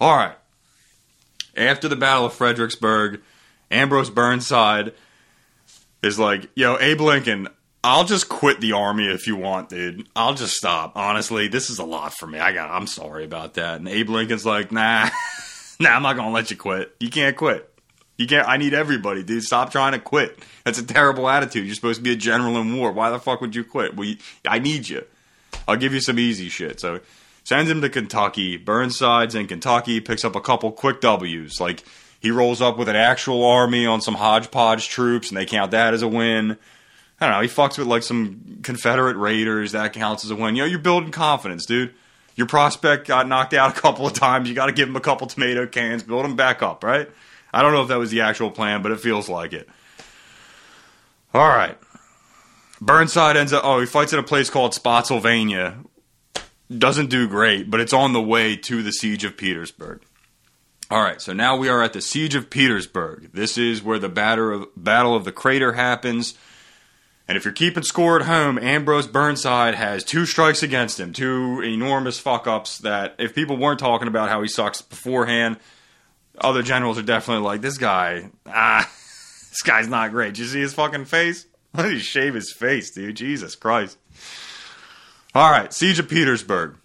[0.00, 0.36] all right.
[1.56, 3.20] After the Battle of Fredericksburg,
[3.70, 4.92] Ambrose Burnside
[6.02, 7.48] is like, "Yo, Abe Lincoln,
[7.82, 10.06] I'll just quit the army if you want, dude.
[10.14, 10.92] I'll just stop.
[10.96, 12.38] Honestly, this is a lot for me.
[12.38, 12.70] I got.
[12.70, 13.76] I'm sorry about that.
[13.76, 15.08] And Abe Lincoln's like, nah,
[15.80, 15.90] nah.
[15.90, 16.94] I'm not gonna let you quit.
[17.00, 17.66] You can't quit.
[18.18, 18.46] You can't.
[18.46, 19.44] I need everybody, dude.
[19.44, 20.38] Stop trying to quit.
[20.64, 21.64] That's a terrible attitude.
[21.64, 22.92] You're supposed to be a general in war.
[22.92, 23.96] Why the fuck would you quit?
[23.96, 25.04] Well, you, I need you.
[25.66, 26.80] I'll give you some easy shit.
[26.80, 27.00] So
[27.44, 28.56] sends him to Kentucky.
[28.56, 30.00] Burnside's in Kentucky.
[30.00, 31.60] Picks up a couple quick W's.
[31.60, 31.84] Like
[32.20, 35.94] he rolls up with an actual army on some hodgepodge troops, and they count that
[35.94, 36.56] as a win.
[37.20, 37.42] I don't know.
[37.42, 39.72] He fucks with like some Confederate raiders.
[39.72, 40.56] That counts as a win.
[40.56, 41.94] You know, you're building confidence, dude.
[42.36, 44.48] Your prospect got knocked out a couple of times.
[44.48, 47.10] You got to give him a couple tomato cans, build him back up, right?
[47.52, 49.68] I don't know if that was the actual plan, but it feels like it.
[51.34, 51.76] All right.
[52.80, 53.62] Burnside ends up.
[53.64, 55.76] Oh, he fights at a place called Spotsylvania.
[56.76, 60.02] Doesn't do great, but it's on the way to the siege of Petersburg.
[60.90, 63.30] All right, so now we are at the siege of Petersburg.
[63.32, 66.34] This is where the battle of the crater happens.
[67.28, 71.60] And if you're keeping score at home, Ambrose Burnside has two strikes against him, two
[71.60, 75.58] enormous fuck ups that if people weren't talking about how he sucks beforehand,
[76.40, 78.82] other generals are definitely like, this guy, ah,
[79.50, 80.34] this guy's not great.
[80.34, 81.46] Did you see his fucking face?
[81.70, 83.16] Why did he shave his face, dude?
[83.16, 83.96] Jesus Christ.
[85.34, 86.76] All right, Siege of Petersburg.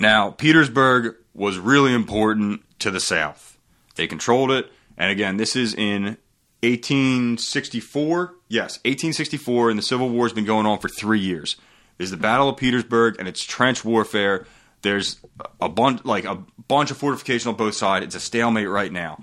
[0.00, 3.58] Now, Petersburg was really important to the South.
[3.96, 4.70] They controlled it.
[4.96, 6.16] And again, this is in
[6.62, 8.34] 1864.
[8.48, 11.56] Yes, 1864, and the Civil War has been going on for three years.
[11.98, 14.46] There's the Battle of Petersburg, and it's trench warfare.
[14.82, 15.18] There's
[15.60, 18.06] a bunch, like a bunch of fortification on both sides.
[18.06, 19.22] It's a stalemate right now.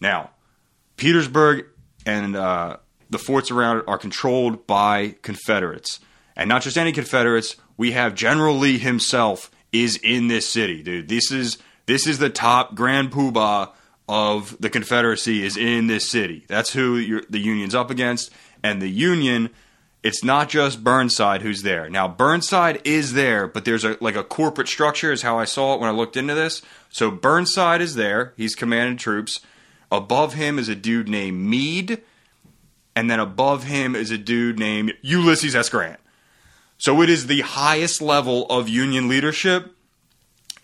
[0.00, 0.30] Now,
[0.96, 1.66] Petersburg
[2.04, 2.76] and uh,
[3.10, 6.00] the forts around it are controlled by Confederates,
[6.36, 7.56] and not just any Confederates.
[7.76, 11.08] We have General Lee himself is in this city, dude.
[11.08, 13.72] This is this is the top grand poobah
[14.08, 16.44] of the Confederacy is in this city.
[16.48, 18.30] That's who the Union's up against.
[18.62, 19.50] And the Union,
[20.02, 21.88] it's not just Burnside who's there.
[21.88, 25.74] Now Burnside is there, but there's a like a corporate structure is how I saw
[25.74, 26.62] it when I looked into this.
[26.90, 28.32] So Burnside is there.
[28.36, 29.40] He's commanding troops.
[29.90, 32.02] Above him is a dude named Meade,
[32.96, 35.68] and then above him is a dude named Ulysses S.
[35.68, 36.00] Grant.
[36.78, 39.74] So it is the highest level of Union leadership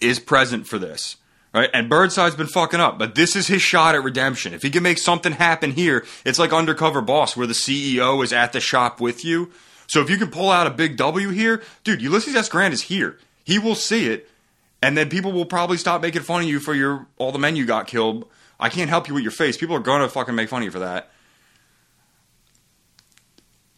[0.00, 1.16] is present for this.
[1.54, 1.70] Right?
[1.74, 4.54] And Burnside's been fucking up, but this is his shot at redemption.
[4.54, 8.32] If he can make something happen here, it's like undercover boss where the CEO is
[8.32, 9.50] at the shop with you.
[9.86, 12.48] So if you can pull out a big W here, dude, Ulysses S.
[12.48, 13.18] Grant is here.
[13.44, 14.30] He will see it,
[14.82, 17.56] and then people will probably stop making fun of you for your all the men
[17.56, 18.26] you got killed.
[18.58, 19.58] I can't help you with your face.
[19.58, 21.11] People are gonna fucking make fun of you for that.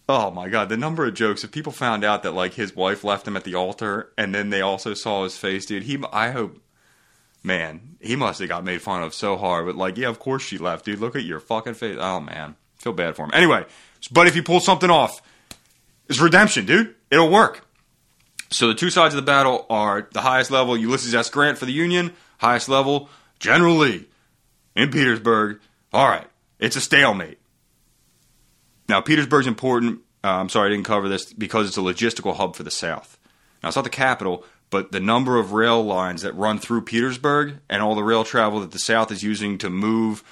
[0.09, 1.45] Oh my god, the number of jokes.
[1.45, 4.51] If people found out that like his wife left him at the altar, and then
[4.51, 5.85] they also saw his face, dude.
[5.85, 6.61] He, I hope
[7.45, 9.67] man, he must have got made fun of so hard.
[9.67, 10.99] But like, yeah, of course she left, dude.
[10.99, 11.99] Look at your fucking face.
[12.01, 13.31] Oh man, feel bad for him.
[13.35, 13.65] Anyway,
[14.11, 15.23] but if you pull something off,
[16.09, 16.95] it's redemption, dude.
[17.11, 17.61] It'll work.
[18.51, 21.31] So the two sides of the battle are the highest level Ulysses S.
[21.31, 24.07] Grant for the Union, highest level General Lee
[24.75, 25.61] in Petersburg.
[25.93, 26.27] All right,
[26.59, 27.39] it's a stalemate.
[28.89, 30.01] Now Petersburg's important.
[30.23, 33.19] Uh, I'm sorry I didn't cover this because it's a logistical hub for the South.
[33.63, 37.59] Now it's not the capital, but the number of rail lines that run through Petersburg
[37.69, 40.25] and all the rail travel that the South is using to move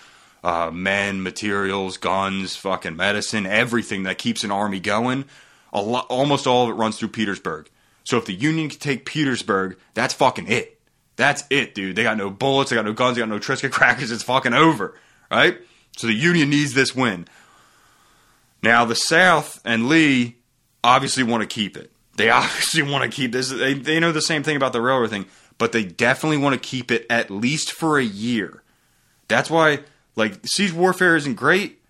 [0.43, 5.25] uh, men, materials, guns, fucking medicine, everything that keeps an army going,
[5.73, 7.71] a lot, almost all of it runs through Petersburg.
[8.05, 10.81] So if the Union can take Petersburg, that's fucking it.
[11.17, 11.95] That's it, dude.
[11.95, 14.11] They got no bullets, they got no guns, they got no Triscuit crackers.
[14.11, 14.99] It's fucking over,
[15.31, 15.59] right?
[15.97, 17.29] So the Union needs this win.
[18.63, 20.37] Now the South and Lee
[20.85, 21.93] obviously want to keep it.
[22.17, 23.51] They obviously want to keep this.
[23.51, 25.27] They, they know the same thing about the railroad thing,
[25.59, 28.63] but they definitely want to keep it at least for a year.
[29.29, 29.81] That's why,
[30.17, 31.81] like, siege warfare isn't great,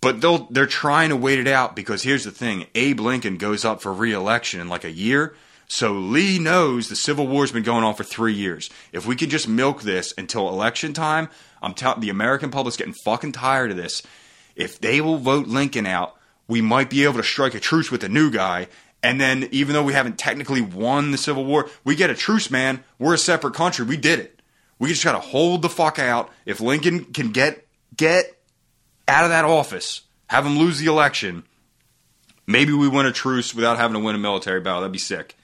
[0.00, 3.64] but they'll they're trying to wait it out because here's the thing: Abe Lincoln goes
[3.64, 5.34] up for re-election in like a year.
[5.70, 8.70] So Lee knows the Civil War's been going on for three years.
[8.90, 11.28] If we could just milk this until election time,
[11.60, 14.02] I'm telling the American public's getting fucking tired of this.
[14.56, 16.17] If they will vote Lincoln out,
[16.48, 18.66] we might be able to strike a truce with the new guy
[19.02, 22.50] and then, even though we haven't technically won the Civil War, we get a truce,
[22.50, 22.82] man.
[22.98, 23.84] We're a separate country.
[23.84, 24.42] We did it.
[24.78, 26.30] We just got to hold the fuck out.
[26.44, 28.36] If Lincoln can get get
[29.06, 31.44] out of that office, have him lose the election,
[32.46, 34.80] maybe we win a truce without having to win a military battle.
[34.80, 35.36] That'd be sick.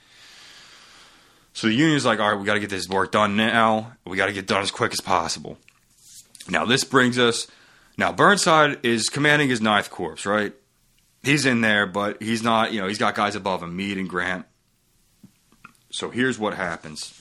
[1.52, 3.92] So the Union's like, all right, we got to get this work done now.
[4.04, 5.56] We got to get done as quick as possible.
[6.48, 7.46] Now, this brings us.
[7.96, 10.52] Now, Burnside is commanding his Ninth Corps, right?
[11.24, 12.72] He's in there, but he's not.
[12.72, 14.46] You know, he's got guys above him, Meade and Grant.
[15.90, 17.20] So here's what happens.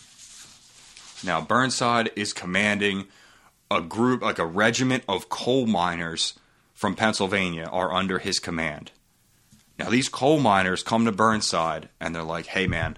[1.24, 3.06] Now Burnside is commanding
[3.72, 6.34] a group, like a regiment of coal miners
[6.74, 8.92] from Pennsylvania, are under his command.
[9.80, 12.98] Now these coal miners come to Burnside and they're like, "Hey man,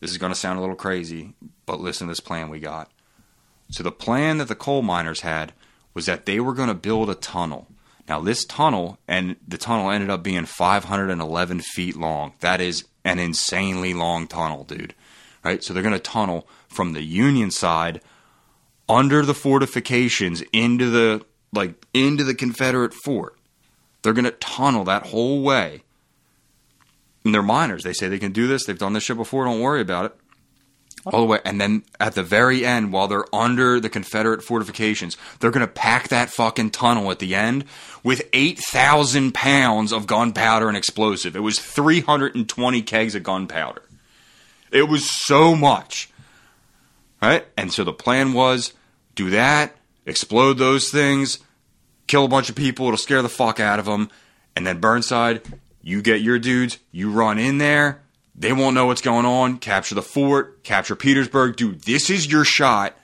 [0.00, 2.90] this is going to sound a little crazy, but listen to this plan we got."
[3.70, 5.52] So the plan that the coal miners had
[5.92, 7.66] was that they were going to build a tunnel
[8.08, 12.34] now, this tunnel, and the tunnel ended up being 511 feet long.
[12.40, 14.94] That is an insanely long tunnel, dude.
[15.44, 15.62] Right?
[15.62, 18.00] So they're going to tunnel from the Union side
[18.88, 23.36] under the fortifications into the like into the Confederate fort.
[24.02, 25.82] They're going to tunnel that whole way.
[27.24, 27.82] And they're miners.
[27.82, 28.66] They say they can do this.
[28.66, 29.44] They've done this shit before.
[29.44, 30.16] Don't worry about it
[31.06, 31.40] all the way.
[31.44, 35.72] And then at the very end, while they're under the Confederate fortifications, they're going to
[35.72, 37.64] pack that fucking tunnel at the end
[38.02, 41.36] with 8,000 pounds of gunpowder and explosive.
[41.36, 43.82] It was 320 kegs of gunpowder.
[44.70, 46.10] It was so much.
[47.22, 47.46] Right?
[47.56, 48.72] And so the plan was
[49.14, 51.38] do that, explode those things,
[52.06, 54.10] kill a bunch of people, it'll scare the fuck out of them.
[54.54, 55.42] And then Burnside,
[55.82, 58.02] you get your dudes, you run in there
[58.38, 59.58] they won't know what's going on.
[59.58, 61.56] Capture the fort, capture Petersburg.
[61.56, 62.96] Dude, this is your shot.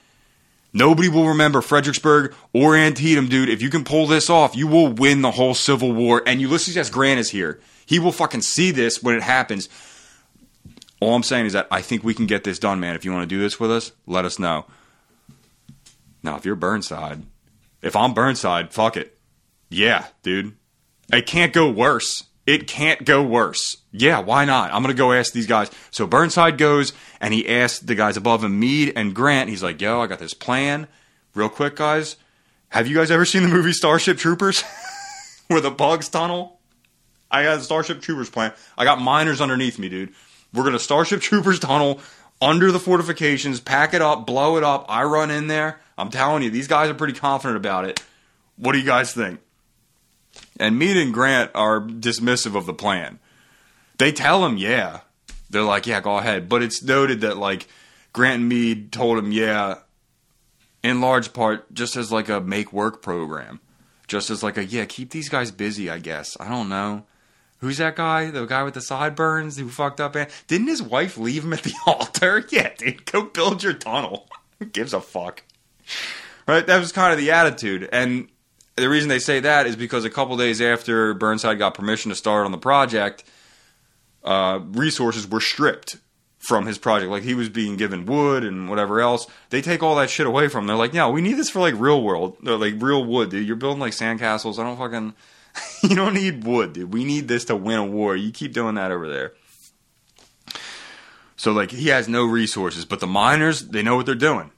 [0.74, 3.48] Nobody will remember Fredericksburg or Antietam, dude.
[3.48, 6.22] If you can pull this off, you will win the whole Civil War.
[6.26, 6.90] And Ulysses S.
[6.90, 7.60] Grant is here.
[7.84, 9.68] He will fucking see this when it happens.
[11.00, 12.94] All I'm saying is that I think we can get this done, man.
[12.94, 14.66] If you want to do this with us, let us know.
[16.22, 17.22] Now, if you're Burnside,
[17.82, 19.18] if I'm Burnside, fuck it.
[19.68, 20.54] Yeah, dude.
[21.12, 22.24] It can't go worse.
[22.46, 23.76] It can't go worse.
[23.92, 24.72] Yeah, why not?
[24.72, 25.70] I'm going to go ask these guys.
[25.90, 29.48] So Burnside goes and he asks the guys above him, Meade and Grant.
[29.48, 30.88] He's like, yo, I got this plan.
[31.34, 32.16] Real quick, guys.
[32.70, 34.64] Have you guys ever seen the movie Starship Troopers?
[35.46, 36.58] Where the bugs tunnel?
[37.30, 38.52] I got Starship Troopers plan.
[38.76, 40.12] I got miners underneath me, dude.
[40.52, 42.00] We're going to Starship Troopers tunnel
[42.40, 44.84] under the fortifications, pack it up, blow it up.
[44.88, 45.80] I run in there.
[45.96, 48.02] I'm telling you, these guys are pretty confident about it.
[48.56, 49.40] What do you guys think?
[50.58, 53.18] And Meade and Grant are dismissive of the plan.
[53.98, 55.00] They tell him, yeah.
[55.50, 56.48] They're like, yeah, go ahead.
[56.48, 57.68] But it's noted that like
[58.12, 59.76] Grant and Meade told him, yeah,
[60.82, 63.60] in large part just as like a make work program,
[64.08, 65.88] just as like a yeah, keep these guys busy.
[65.88, 67.04] I guess I don't know.
[67.58, 68.30] Who's that guy?
[68.30, 70.16] The guy with the sideburns who fucked up?
[70.48, 72.44] Didn't his wife leave him at the altar?
[72.50, 74.28] Yeah, dude, go build your tunnel.
[74.58, 75.42] Who gives a fuck?
[76.46, 76.66] Right?
[76.66, 77.88] That was kind of the attitude.
[77.92, 78.28] And
[78.76, 82.14] the reason they say that is because a couple days after Burnside got permission to
[82.14, 83.24] start on the project,
[84.24, 85.96] uh, resources were stripped
[86.38, 87.10] from his project.
[87.10, 89.26] Like he was being given wood and whatever else.
[89.50, 90.68] They take all that shit away from him.
[90.68, 93.46] They're like, no, we need this for like real world, They're like real wood, dude.
[93.46, 94.58] You're building like sandcastles.
[94.58, 95.14] I don't fucking.
[95.82, 96.92] you don't need wood, dude.
[96.92, 98.16] We need this to win a war.
[98.16, 99.34] You keep doing that over there.
[101.36, 104.50] So like he has no resources, but the miners they know what they're doing.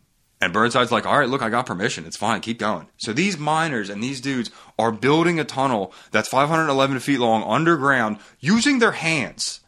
[0.44, 2.04] And Burnside's like, all right, look, I got permission.
[2.04, 2.42] It's fine.
[2.42, 2.86] Keep going.
[2.98, 8.18] So these miners and these dudes are building a tunnel that's 511 feet long underground
[8.40, 9.60] using their hands.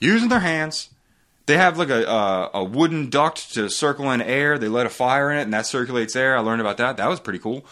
[0.00, 0.88] Using their hands.
[1.44, 4.56] They have like a, uh, a wooden duct to circle in air.
[4.56, 6.38] They let a fire in it and that circulates air.
[6.38, 6.96] I learned about that.
[6.96, 7.66] That was pretty cool.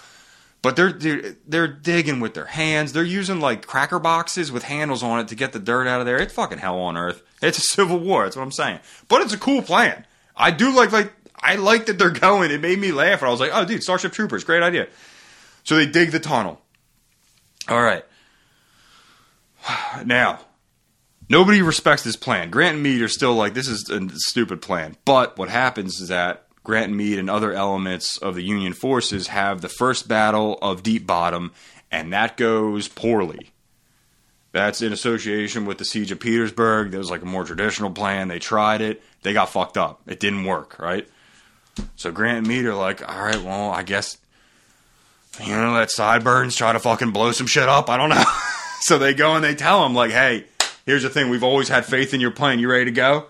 [0.61, 2.93] But they're, they're they're digging with their hands.
[2.93, 6.07] They're using like cracker boxes with handles on it to get the dirt out of
[6.07, 6.19] there.
[6.19, 7.23] It's fucking hell on earth.
[7.41, 8.25] It's a civil war.
[8.25, 8.81] That's what I'm saying.
[9.09, 10.05] But it's a cool plan.
[10.37, 11.15] I do like like
[11.47, 12.51] I like that they're going.
[12.51, 13.21] It made me laugh.
[13.21, 14.89] And I was like, oh, dude, Starship Troopers, great idea.
[15.63, 16.61] So they dig the tunnel.
[17.69, 18.05] All right.
[20.05, 20.41] Now,
[21.29, 22.51] nobody respects this plan.
[22.51, 24.97] Grant and Meade are still like, this is a stupid plan.
[25.05, 29.29] But what happens is that Grant and Meade and other elements of the Union forces
[29.29, 31.53] have the first battle of Deep Bottom,
[31.91, 33.51] and that goes poorly.
[34.53, 36.91] That's in association with the siege of Petersburg.
[36.91, 38.29] There was like a more traditional plan.
[38.29, 39.03] They tried it.
[39.23, 40.03] They got fucked up.
[40.07, 41.09] It didn't work, right?
[41.97, 44.19] So Grant and Meade are like, all right, well, I guess
[45.43, 47.91] you know let sideburns try to fucking blow some shit up.
[47.91, 48.25] I don't know.
[48.81, 50.45] so they go and they tell him like, hey,
[50.85, 51.29] here's the thing.
[51.31, 52.59] We've always had faith in your plan.
[52.59, 53.27] You ready to go?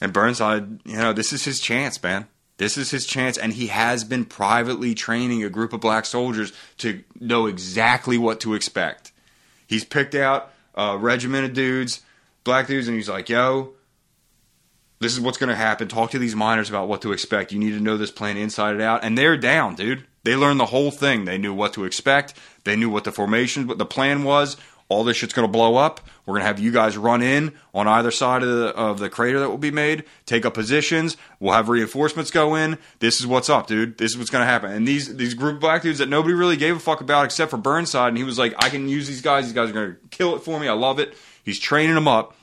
[0.00, 2.26] And Burnside, you know, this is his chance, man.
[2.58, 6.52] This is his chance, and he has been privately training a group of black soldiers
[6.78, 9.12] to know exactly what to expect.
[9.66, 12.00] He's picked out uh, a regiment of dudes,
[12.44, 13.72] black dudes, and he's like, yo,
[14.98, 15.88] this is what's going to happen.
[15.88, 17.52] Talk to these miners about what to expect.
[17.52, 19.04] You need to know this plan inside and out.
[19.04, 20.06] And they're down, dude.
[20.24, 21.24] They learned the whole thing.
[21.24, 22.34] They knew what to expect.
[22.64, 24.56] They knew what the formation, what the plan was
[24.88, 26.00] all this shit's going to blow up.
[26.24, 29.08] We're going to have you guys run in on either side of the, of the
[29.08, 31.16] crater that will be made, take up positions.
[31.40, 32.78] We'll have reinforcements go in.
[33.00, 33.98] This is what's up, dude.
[33.98, 34.70] This is what's going to happen.
[34.70, 37.50] And these these group of black dudes that nobody really gave a fuck about except
[37.50, 39.44] for Burnside, and he was like, I can use these guys.
[39.44, 40.68] These guys are going to kill it for me.
[40.68, 41.14] I love it.
[41.44, 42.36] He's training them up.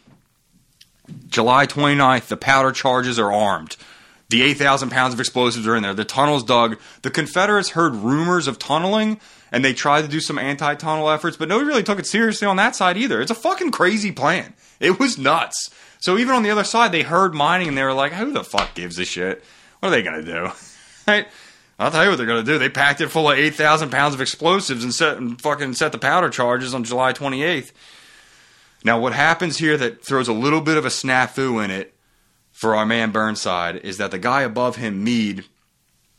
[1.28, 3.76] July 29th, the powder charges are armed.
[4.30, 5.94] The 8,000 pounds of explosives are in there.
[5.94, 6.80] The tunnel's dug.
[7.02, 9.20] The Confederates heard rumors of tunneling
[9.52, 12.48] and they tried to do some anti tunnel efforts, but nobody really took it seriously
[12.48, 13.22] on that side either.
[13.22, 14.56] It's a fucking crazy plan.
[14.80, 15.70] It was nuts.
[16.00, 18.44] So even on the other side, they heard mining and they were like, who the
[18.44, 19.44] fuck gives a shit?
[19.80, 20.52] What are they going to do?
[21.08, 21.28] right?
[21.78, 22.58] I'll tell you what they're going to do.
[22.58, 25.98] They packed it full of 8,000 pounds of explosives and set and fucking set the
[26.00, 27.72] powder charges on July 28th.
[28.84, 31.94] Now, what happens here that throws a little bit of a snafu in it
[32.52, 35.46] for our man Burnside is that the guy above him, Meade,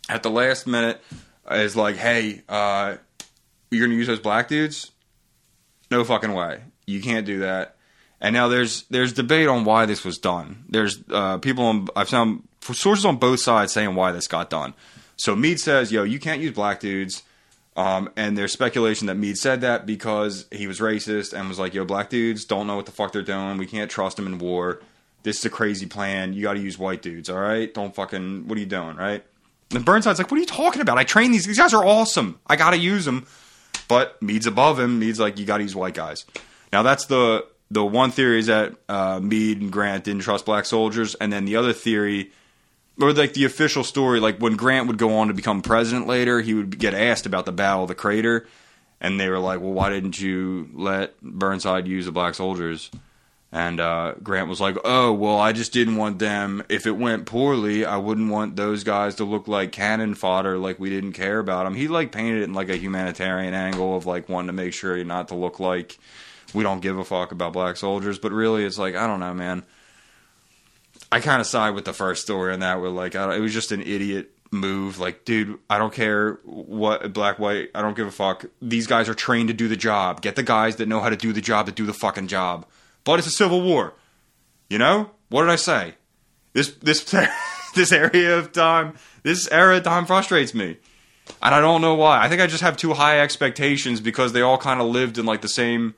[0.09, 1.01] at the last minute
[1.51, 2.97] is like, hey, uh,
[3.71, 4.93] you're gonna use those black dudes?
[5.91, 6.63] No fucking way.
[6.87, 7.77] You can't do that.
[8.21, 10.65] And now there's there's debate on why this was done.
[10.69, 14.75] There's uh, people on I've found sources on both sides saying why this got done.
[15.17, 17.23] So Meade says, "Yo, you can't use black dudes."
[17.77, 21.75] Um, and there's speculation that Meade said that because he was racist and was like,
[21.75, 23.59] "Yo, black dudes don't know what the fuck they're doing.
[23.59, 24.81] We can't trust them in war.
[25.25, 26.35] This is a crazy plan.
[26.35, 27.29] You got to use white dudes.
[27.29, 27.73] All right?
[27.73, 28.47] Don't fucking.
[28.47, 28.97] What are you doing?
[28.97, 29.25] Right?"
[29.75, 30.99] And Burnside's like, "What are you talking about?
[30.99, 31.47] I train these.
[31.47, 32.39] These guys are awesome.
[32.47, 33.27] I got to use them."
[33.89, 34.99] But Meade's above him.
[34.99, 36.25] Meade's like, you got to use white guys.
[36.73, 40.65] Now that's the the one theory is that uh, Meade and Grant didn't trust black
[40.65, 42.31] soldiers, and then the other theory,
[43.01, 46.41] or like the official story, like when Grant would go on to become president later,
[46.41, 48.47] he would get asked about the Battle of the Crater,
[49.01, 52.91] and they were like, well, why didn't you let Burnside use the black soldiers?
[53.55, 56.65] And uh, Grant was like, "Oh, well, I just didn't want them.
[56.69, 60.81] If it went poorly, I wouldn't want those guys to look like cannon fodder, like
[60.81, 64.07] we didn't care about them." He like painted it in like a humanitarian angle of
[64.07, 66.01] like wanting to make sure not to look like
[66.53, 68.19] we don't give a fuck about black soldiers.
[68.19, 69.63] But really, it's like I don't know, man.
[71.15, 72.81] I kind of side with the first story on that.
[72.81, 74.99] Where like it was just an idiot move.
[74.99, 77.71] Like, dude, I don't care what black, white.
[77.75, 78.45] I don't give a fuck.
[78.61, 80.23] These guys are trained to do the job.
[80.23, 82.67] Get the guys that know how to do the job to do the fucking job
[83.05, 83.95] but it's a civil war.
[84.69, 85.95] You know what did I say?
[86.55, 87.05] This this
[87.75, 90.79] this area of time, this era of time frustrates me,
[91.43, 92.23] and I don't know why.
[92.23, 95.27] I think I just have too high expectations because they all kind of lived in
[95.27, 95.95] like the same.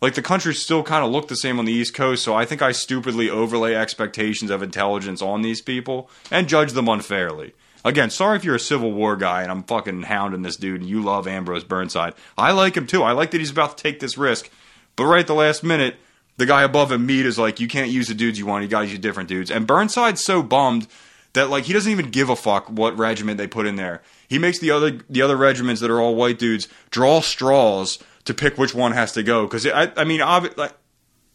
[0.00, 2.46] Like the country still kind of looked the same on the East Coast, so I
[2.46, 7.52] think I stupidly overlay expectations of intelligence on these people and judge them unfairly.
[7.84, 10.88] Again, sorry if you're a Civil War guy and I'm fucking hounding this dude and
[10.88, 12.14] you love Ambrose Burnside.
[12.36, 13.02] I like him too.
[13.02, 14.50] I like that he's about to take this risk.
[14.96, 15.96] But right at the last minute,
[16.36, 18.62] the guy above him, Meade, is like, you can't use the dudes you want.
[18.62, 19.50] You got to use different dudes.
[19.50, 20.88] And Burnside's so bummed
[21.32, 24.02] that like he doesn't even give a fuck what regiment they put in there.
[24.28, 28.34] He makes the other the other regiments that are all white dudes draw straws to
[28.34, 29.46] pick which one has to go.
[29.46, 30.72] Because I, I mean, obvi- like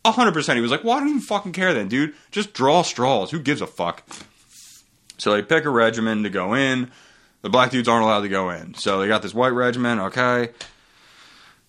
[0.06, 2.14] hundred percent, he was like, "Well, I don't even fucking care then, dude.
[2.32, 3.32] Just draw straws.
[3.32, 4.04] Who gives a fuck?"
[5.18, 6.92] So they pick a regiment to go in.
[7.42, 8.74] The black dudes aren't allowed to go in.
[8.74, 10.02] So they got this white regiment.
[10.02, 10.50] Okay,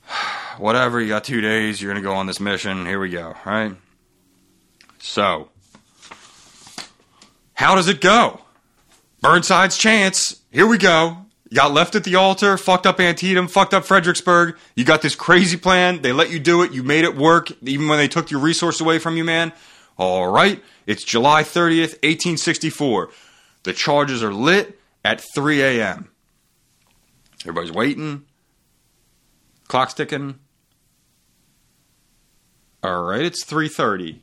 [0.58, 1.00] whatever.
[1.00, 1.80] You got two days.
[1.80, 2.86] You're gonna go on this mission.
[2.86, 3.34] Here we go.
[3.44, 3.74] Right.
[4.98, 5.50] So,
[7.54, 8.40] how does it go?
[9.20, 10.42] Burnside's chance.
[10.50, 11.25] Here we go.
[11.56, 14.58] Got left at the altar, fucked up Antietam, fucked up Fredericksburg.
[14.74, 16.02] You got this crazy plan.
[16.02, 16.72] They let you do it.
[16.72, 19.54] You made it work, even when they took your resource away from you, man.
[19.96, 20.62] All right.
[20.84, 23.08] It's July 30th, 1864.
[23.62, 26.10] The charges are lit at 3 a.m.
[27.40, 28.26] Everybody's waiting.
[29.66, 30.38] Clock's ticking.
[32.82, 34.20] All right, it's 3:30.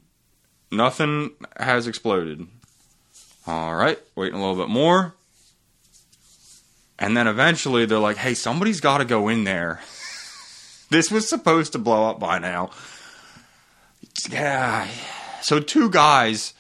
[0.72, 2.46] Nothing has exploded.
[3.48, 5.16] All right, waiting a little bit more.
[7.00, 9.82] And then eventually they're like, hey, somebody's got to go in there.
[10.89, 12.70] this was supposed to blow up by now.
[14.30, 14.88] Yeah.
[15.41, 16.54] So, two guys,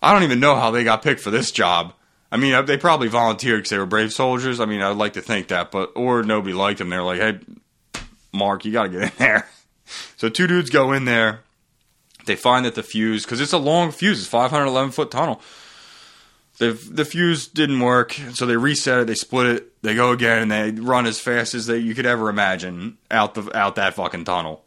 [0.00, 1.92] I don't even know how they got picked for this job.
[2.32, 4.60] I mean, uh, they probably volunteered because they were brave soldiers.
[4.60, 6.90] I mean, I'd like to think that, but, or nobody liked them.
[6.90, 7.40] They're like, hey,
[8.32, 9.48] Mark, you got to get in there.
[10.16, 11.40] So, two dudes go in there.
[12.26, 15.42] They find that the fuse, because it's a long fuse, it's 511 foot tunnel
[16.60, 19.06] the the fuse didn't work, so they reset it.
[19.06, 19.82] They split it.
[19.82, 23.32] They go again, and they run as fast as they you could ever imagine out
[23.34, 24.62] the out that fucking tunnel.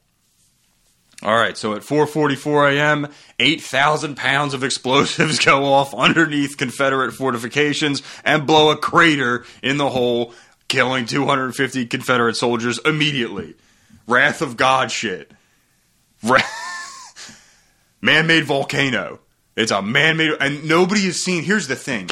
[1.22, 3.08] All right, so at 4:44 a.m.,
[3.39, 9.89] 8,000 pounds of explosives go off underneath Confederate fortifications and blow a crater in the
[9.89, 10.34] hole,
[10.68, 13.54] killing 250 Confederate soldiers immediately.
[14.08, 15.32] Wrath of God shit.
[18.02, 19.20] Man-made volcano.
[19.56, 21.43] It's a man-made, and nobody has seen.
[21.43, 22.10] Here's the thing: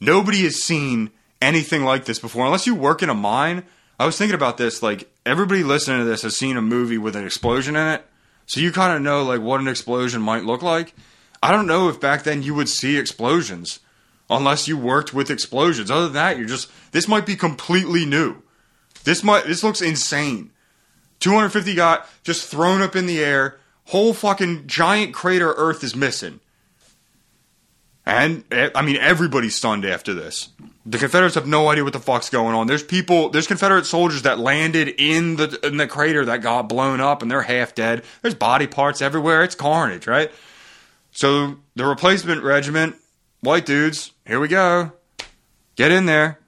[0.00, 3.64] nobody has seen anything like this before, unless you work in a mine.
[3.98, 4.82] I was thinking about this.
[4.82, 8.04] Like everybody listening to this has seen a movie with an explosion in it,
[8.46, 10.94] so you kind of know like what an explosion might look like.
[11.42, 13.80] I don't know if back then you would see explosions
[14.30, 15.90] unless you worked with explosions.
[15.90, 18.42] Other than that, you're just this might be completely new.
[19.04, 20.50] This might this looks insane.
[21.20, 23.58] 250 got just thrown up in the air.
[23.86, 26.40] Whole fucking giant crater Earth is missing.
[28.04, 30.48] And eh, I mean, everybody's stunned after this.
[30.84, 32.66] The Confederates have no idea what the fuck's going on.
[32.66, 37.00] There's people, there's Confederate soldiers that landed in the in the crater that got blown
[37.00, 38.02] up, and they're half dead.
[38.20, 39.44] There's body parts everywhere.
[39.44, 40.32] It's carnage, right?
[41.12, 42.96] So the replacement regiment,
[43.40, 44.92] white dudes, here we go.
[45.76, 46.40] Get in there.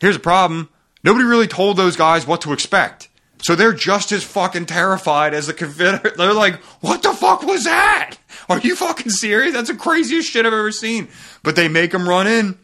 [0.00, 0.68] Here's a problem.
[1.02, 3.08] Nobody really told those guys what to expect.
[3.42, 6.16] So they're just as fucking terrified as the Confederate.
[6.16, 8.16] They're like, what the fuck was that?
[8.50, 9.54] Are you fucking serious?
[9.54, 11.08] That's the craziest shit I've ever seen.
[11.44, 12.58] But they make them run in.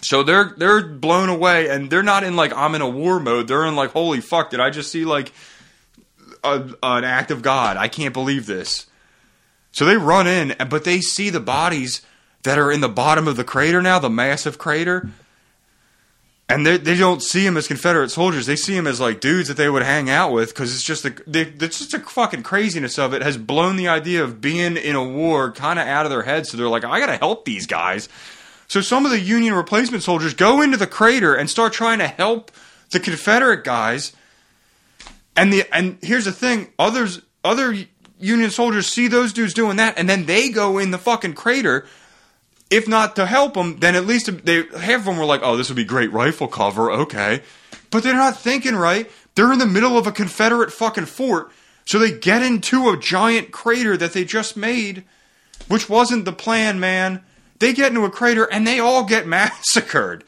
[0.00, 3.48] So they're they're blown away, and they're not in like I'm in a war mode.
[3.48, 4.50] They're in like holy fuck!
[4.50, 5.32] Did I just see like
[6.44, 7.76] a, an act of God?
[7.76, 8.86] I can't believe this.
[9.72, 12.02] So they run in, but they see the bodies
[12.44, 15.10] that are in the bottom of the crater now, the massive crater
[16.48, 18.46] and they, they don't see him as Confederate soldiers.
[18.46, 21.02] They see him as like dudes that they would hang out with because it's just
[21.02, 24.96] the it's just a fucking craziness of it has blown the idea of being in
[24.96, 26.50] a war kind of out of their heads.
[26.50, 28.08] So they're like, I gotta help these guys.
[28.66, 32.08] So some of the Union replacement soldiers go into the crater and start trying to
[32.08, 32.50] help
[32.90, 34.12] the Confederate guys.
[35.36, 37.76] And the and here's the thing: others other
[38.18, 41.86] Union soldiers see those dudes doing that, and then they go in the fucking crater
[42.70, 45.56] if not to help them, then at least they half of them were like, "Oh,
[45.56, 47.42] this would be great rifle cover." Okay,
[47.90, 49.10] but they're not thinking right.
[49.34, 51.50] They're in the middle of a Confederate fucking fort,
[51.84, 55.04] so they get into a giant crater that they just made,
[55.68, 57.22] which wasn't the plan, man.
[57.58, 60.24] They get into a crater and they all get massacred.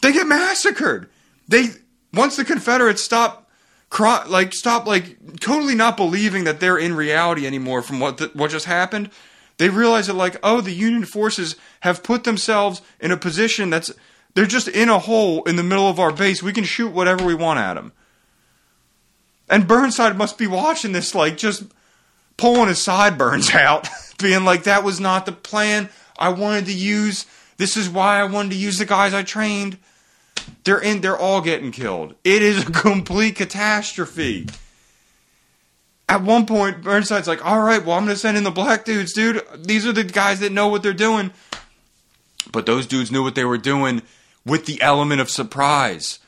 [0.00, 1.08] They get massacred.
[1.46, 1.68] They
[2.12, 3.50] once the Confederates stop,
[3.98, 8.50] like stop, like totally not believing that they're in reality anymore from what the, what
[8.50, 9.10] just happened
[9.58, 13.92] they realize that, like, oh, the Union forces have put themselves in a position that's
[14.34, 16.42] they're just in a hole in the middle of our base.
[16.42, 17.92] We can shoot whatever we want at them.
[19.50, 21.64] And Burnside must be watching this, like, just
[22.36, 23.88] pulling his sideburns out,
[24.18, 25.88] being like, that was not the plan
[26.18, 27.26] I wanted to use.
[27.56, 29.78] This is why I wanted to use the guys I trained.
[30.62, 32.14] They're in, they're all getting killed.
[32.22, 34.46] It is a complete catastrophe
[36.08, 38.84] at one point, Burnside's like, all right, well, I'm going to send in the black
[38.84, 39.42] dudes, dude.
[39.56, 41.32] These are the guys that know what they're doing.
[42.50, 44.02] But those dudes knew what they were doing
[44.46, 46.18] with the element of surprise.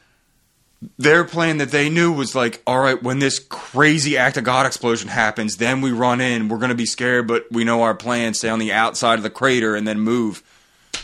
[0.99, 4.67] Their plan that they knew was like, all right, when this crazy act of God
[4.67, 6.49] explosion happens, then we run in.
[6.49, 8.35] We're going to be scared, but we know our plan.
[8.35, 10.43] Stay on the outside of the crater and then move.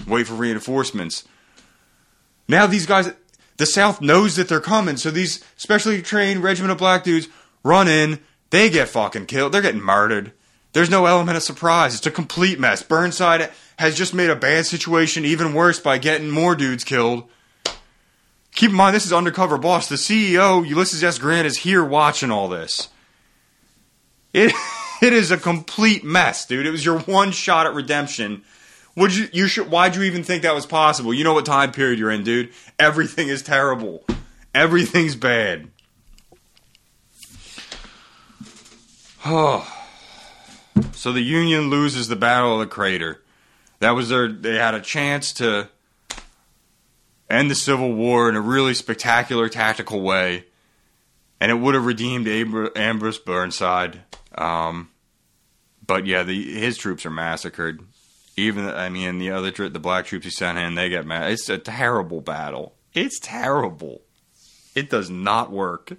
[0.06, 1.24] Wait for reinforcements.
[2.48, 3.12] Now these guys,
[3.56, 7.28] the South knows that they're coming, so these specially trained regiment of black dudes
[7.62, 8.20] run in.
[8.50, 9.52] They get fucking killed.
[9.52, 10.32] They're getting murdered.
[10.72, 11.94] There's no element of surprise.
[11.94, 12.82] It's a complete mess.
[12.82, 17.28] Burnside has just made a bad situation even worse by getting more dudes killed.
[18.54, 19.88] Keep in mind, this is undercover boss.
[19.88, 21.18] The CEO, Ulysses S.
[21.18, 22.88] Grant, is here watching all this.
[24.32, 24.52] It,
[25.02, 26.66] it is a complete mess, dude.
[26.66, 28.42] It was your one shot at redemption.
[28.96, 31.12] Would you, you should, why'd you even think that was possible?
[31.12, 32.50] You know what time period you're in, dude.
[32.78, 34.04] Everything is terrible.
[34.54, 35.68] Everything's bad.
[39.28, 39.72] Oh.
[40.92, 43.22] So the Union loses the Battle of the Crater.
[43.78, 44.28] That was their.
[44.28, 45.70] They had a chance to
[47.30, 50.44] end the Civil War in a really spectacular tactical way,
[51.40, 54.00] and it would have redeemed Ambrose Burnside.
[54.36, 54.90] Um,
[55.86, 57.80] but yeah, the his troops are massacred.
[58.36, 61.30] Even I mean, the other the black troops he sent in, they get mad.
[61.30, 62.74] It's a terrible battle.
[62.92, 64.02] It's terrible.
[64.74, 65.92] It does not work.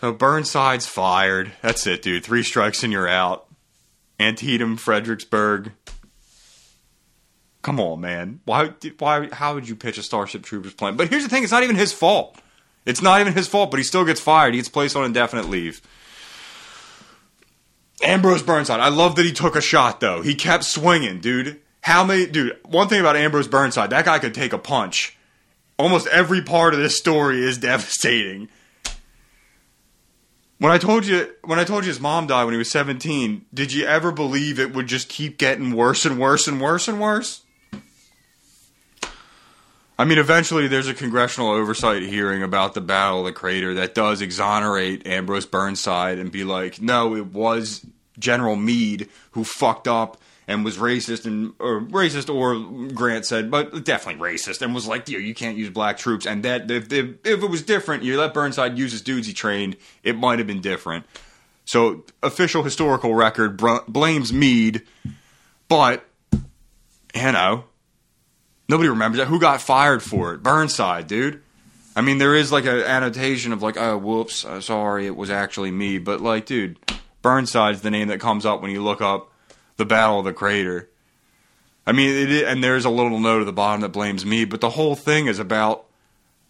[0.00, 1.52] So Burnside's fired.
[1.62, 2.24] That's it, dude.
[2.24, 3.46] Three strikes and you're out.
[4.20, 5.72] Antietam, Fredericksburg.
[7.62, 8.40] Come on, man.
[8.44, 8.72] Why?
[8.98, 9.28] Why?
[9.32, 10.96] How would you pitch a Starship Troopers plan?
[10.96, 12.38] But here's the thing: it's not even his fault.
[12.84, 13.70] It's not even his fault.
[13.70, 14.54] But he still gets fired.
[14.54, 15.80] He gets placed on indefinite leave.
[18.02, 18.80] Ambrose Burnside.
[18.80, 20.22] I love that he took a shot though.
[20.22, 21.60] He kept swinging, dude.
[21.80, 22.58] How many, dude?
[22.64, 25.16] One thing about Ambrose Burnside, that guy could take a punch.
[25.78, 28.48] Almost every part of this story is devastating.
[30.58, 33.44] When I told you when I told you his mom died when he was 17,
[33.52, 37.00] did you ever believe it would just keep getting worse and worse and worse and
[37.00, 37.42] worse?
[39.98, 43.94] I mean, eventually there's a congressional oversight hearing about the Battle of the Crater that
[43.94, 47.86] does exonerate Ambrose Burnside and be like, no, it was
[48.18, 53.84] General Meade who fucked up and was racist and or racist or Grant said, but
[53.84, 56.26] definitely racist and was like, you, you can't use black troops.
[56.26, 59.32] And that if, if, if it was different, you let Burnside use his dudes he
[59.32, 61.04] trained, it might have been different.
[61.64, 64.82] So official historical record br- blames Meade,
[65.68, 66.04] but
[67.14, 67.64] you know
[68.68, 69.26] nobody remembers that.
[69.26, 70.42] Who got fired for it?
[70.42, 71.42] Burnside, dude.
[71.96, 75.30] I mean, there is like an annotation of like, oh, whoops, uh, sorry, it was
[75.30, 75.98] actually me.
[75.98, 76.78] But like, dude,
[77.22, 79.32] Burnside's the name that comes up when you look up
[79.76, 80.88] the Battle of the Crater.
[81.86, 84.70] I mean, and there's a little note at the bottom that blames me, but the
[84.70, 85.86] whole thing is about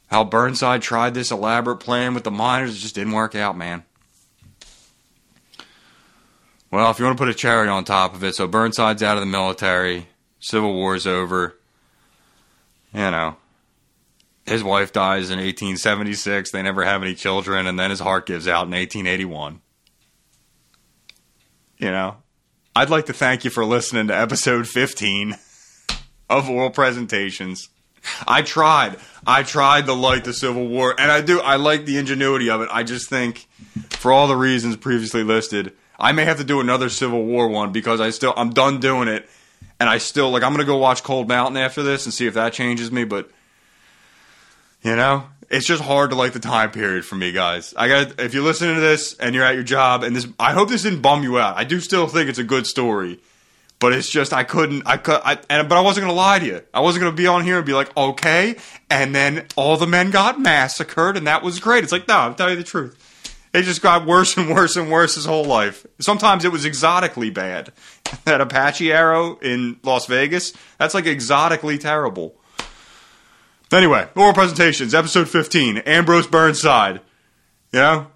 [0.07, 2.77] how Burnside tried this elaborate plan with the miners.
[2.77, 3.85] It just didn't work out, man.
[6.71, 9.17] Well, if you want to put a cherry on top of it, so Burnside's out
[9.17, 10.09] of the military,
[10.41, 11.57] Civil War's over.
[12.93, 13.37] You know,
[14.47, 16.51] his wife dies in 1876.
[16.51, 19.61] They never have any children, and then his heart gives out in 1881.
[21.79, 22.17] You know,
[22.77, 25.39] I'd like to thank you for listening to episode 15
[26.29, 27.71] of Oral Presentations.
[28.29, 28.99] I tried.
[29.27, 31.41] I tried to like the Civil War, and I do.
[31.41, 32.69] I like the ingenuity of it.
[32.71, 33.49] I just think,
[33.89, 37.73] for all the reasons previously listed, I may have to do another Civil War one
[37.73, 39.27] because I still I'm done doing it,
[39.81, 42.35] and I still like I'm gonna go watch Cold Mountain after this and see if
[42.35, 43.05] that changes me.
[43.05, 43.31] But
[44.83, 47.75] you know, it's just hard to like the time period for me, guys.
[47.77, 50.53] I got if you're listening to this and you're at your job and this, I
[50.53, 51.57] hope this didn't bum you out.
[51.57, 53.21] I do still think it's a good story,
[53.79, 54.83] but it's just I couldn't.
[54.87, 55.21] I could.
[55.25, 56.63] I and but I wasn't gonna lie to you.
[56.75, 58.57] I wasn't gonna be on here and be like, okay,
[58.91, 61.85] and then all the men got massacred and that was great.
[61.85, 63.03] It's like no, I'm telling you the truth.
[63.55, 65.87] It just got worse and worse and worse his whole life.
[66.01, 67.73] Sometimes it was exotically bad.
[68.25, 72.35] that Apache arrow in Las Vegas, that's like exotically terrible.
[73.73, 77.01] Anyway, oral presentations, episode 15, Ambrose Burnside.
[77.73, 78.07] You know,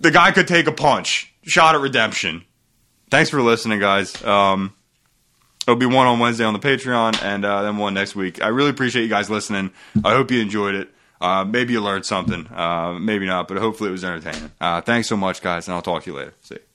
[0.00, 1.32] the guy could take a punch.
[1.42, 2.44] Shot at redemption.
[3.10, 4.22] Thanks for listening, guys.
[4.24, 4.74] Um,
[5.66, 8.42] it'll be one on Wednesday on the Patreon, and uh, then one next week.
[8.42, 9.70] I really appreciate you guys listening.
[10.04, 10.88] I hope you enjoyed it.
[11.20, 12.46] Uh, maybe you learned something.
[12.46, 14.50] Uh, maybe not, but hopefully it was entertaining.
[14.60, 16.34] Uh, thanks so much, guys, and I'll talk to you later.
[16.40, 16.69] See you.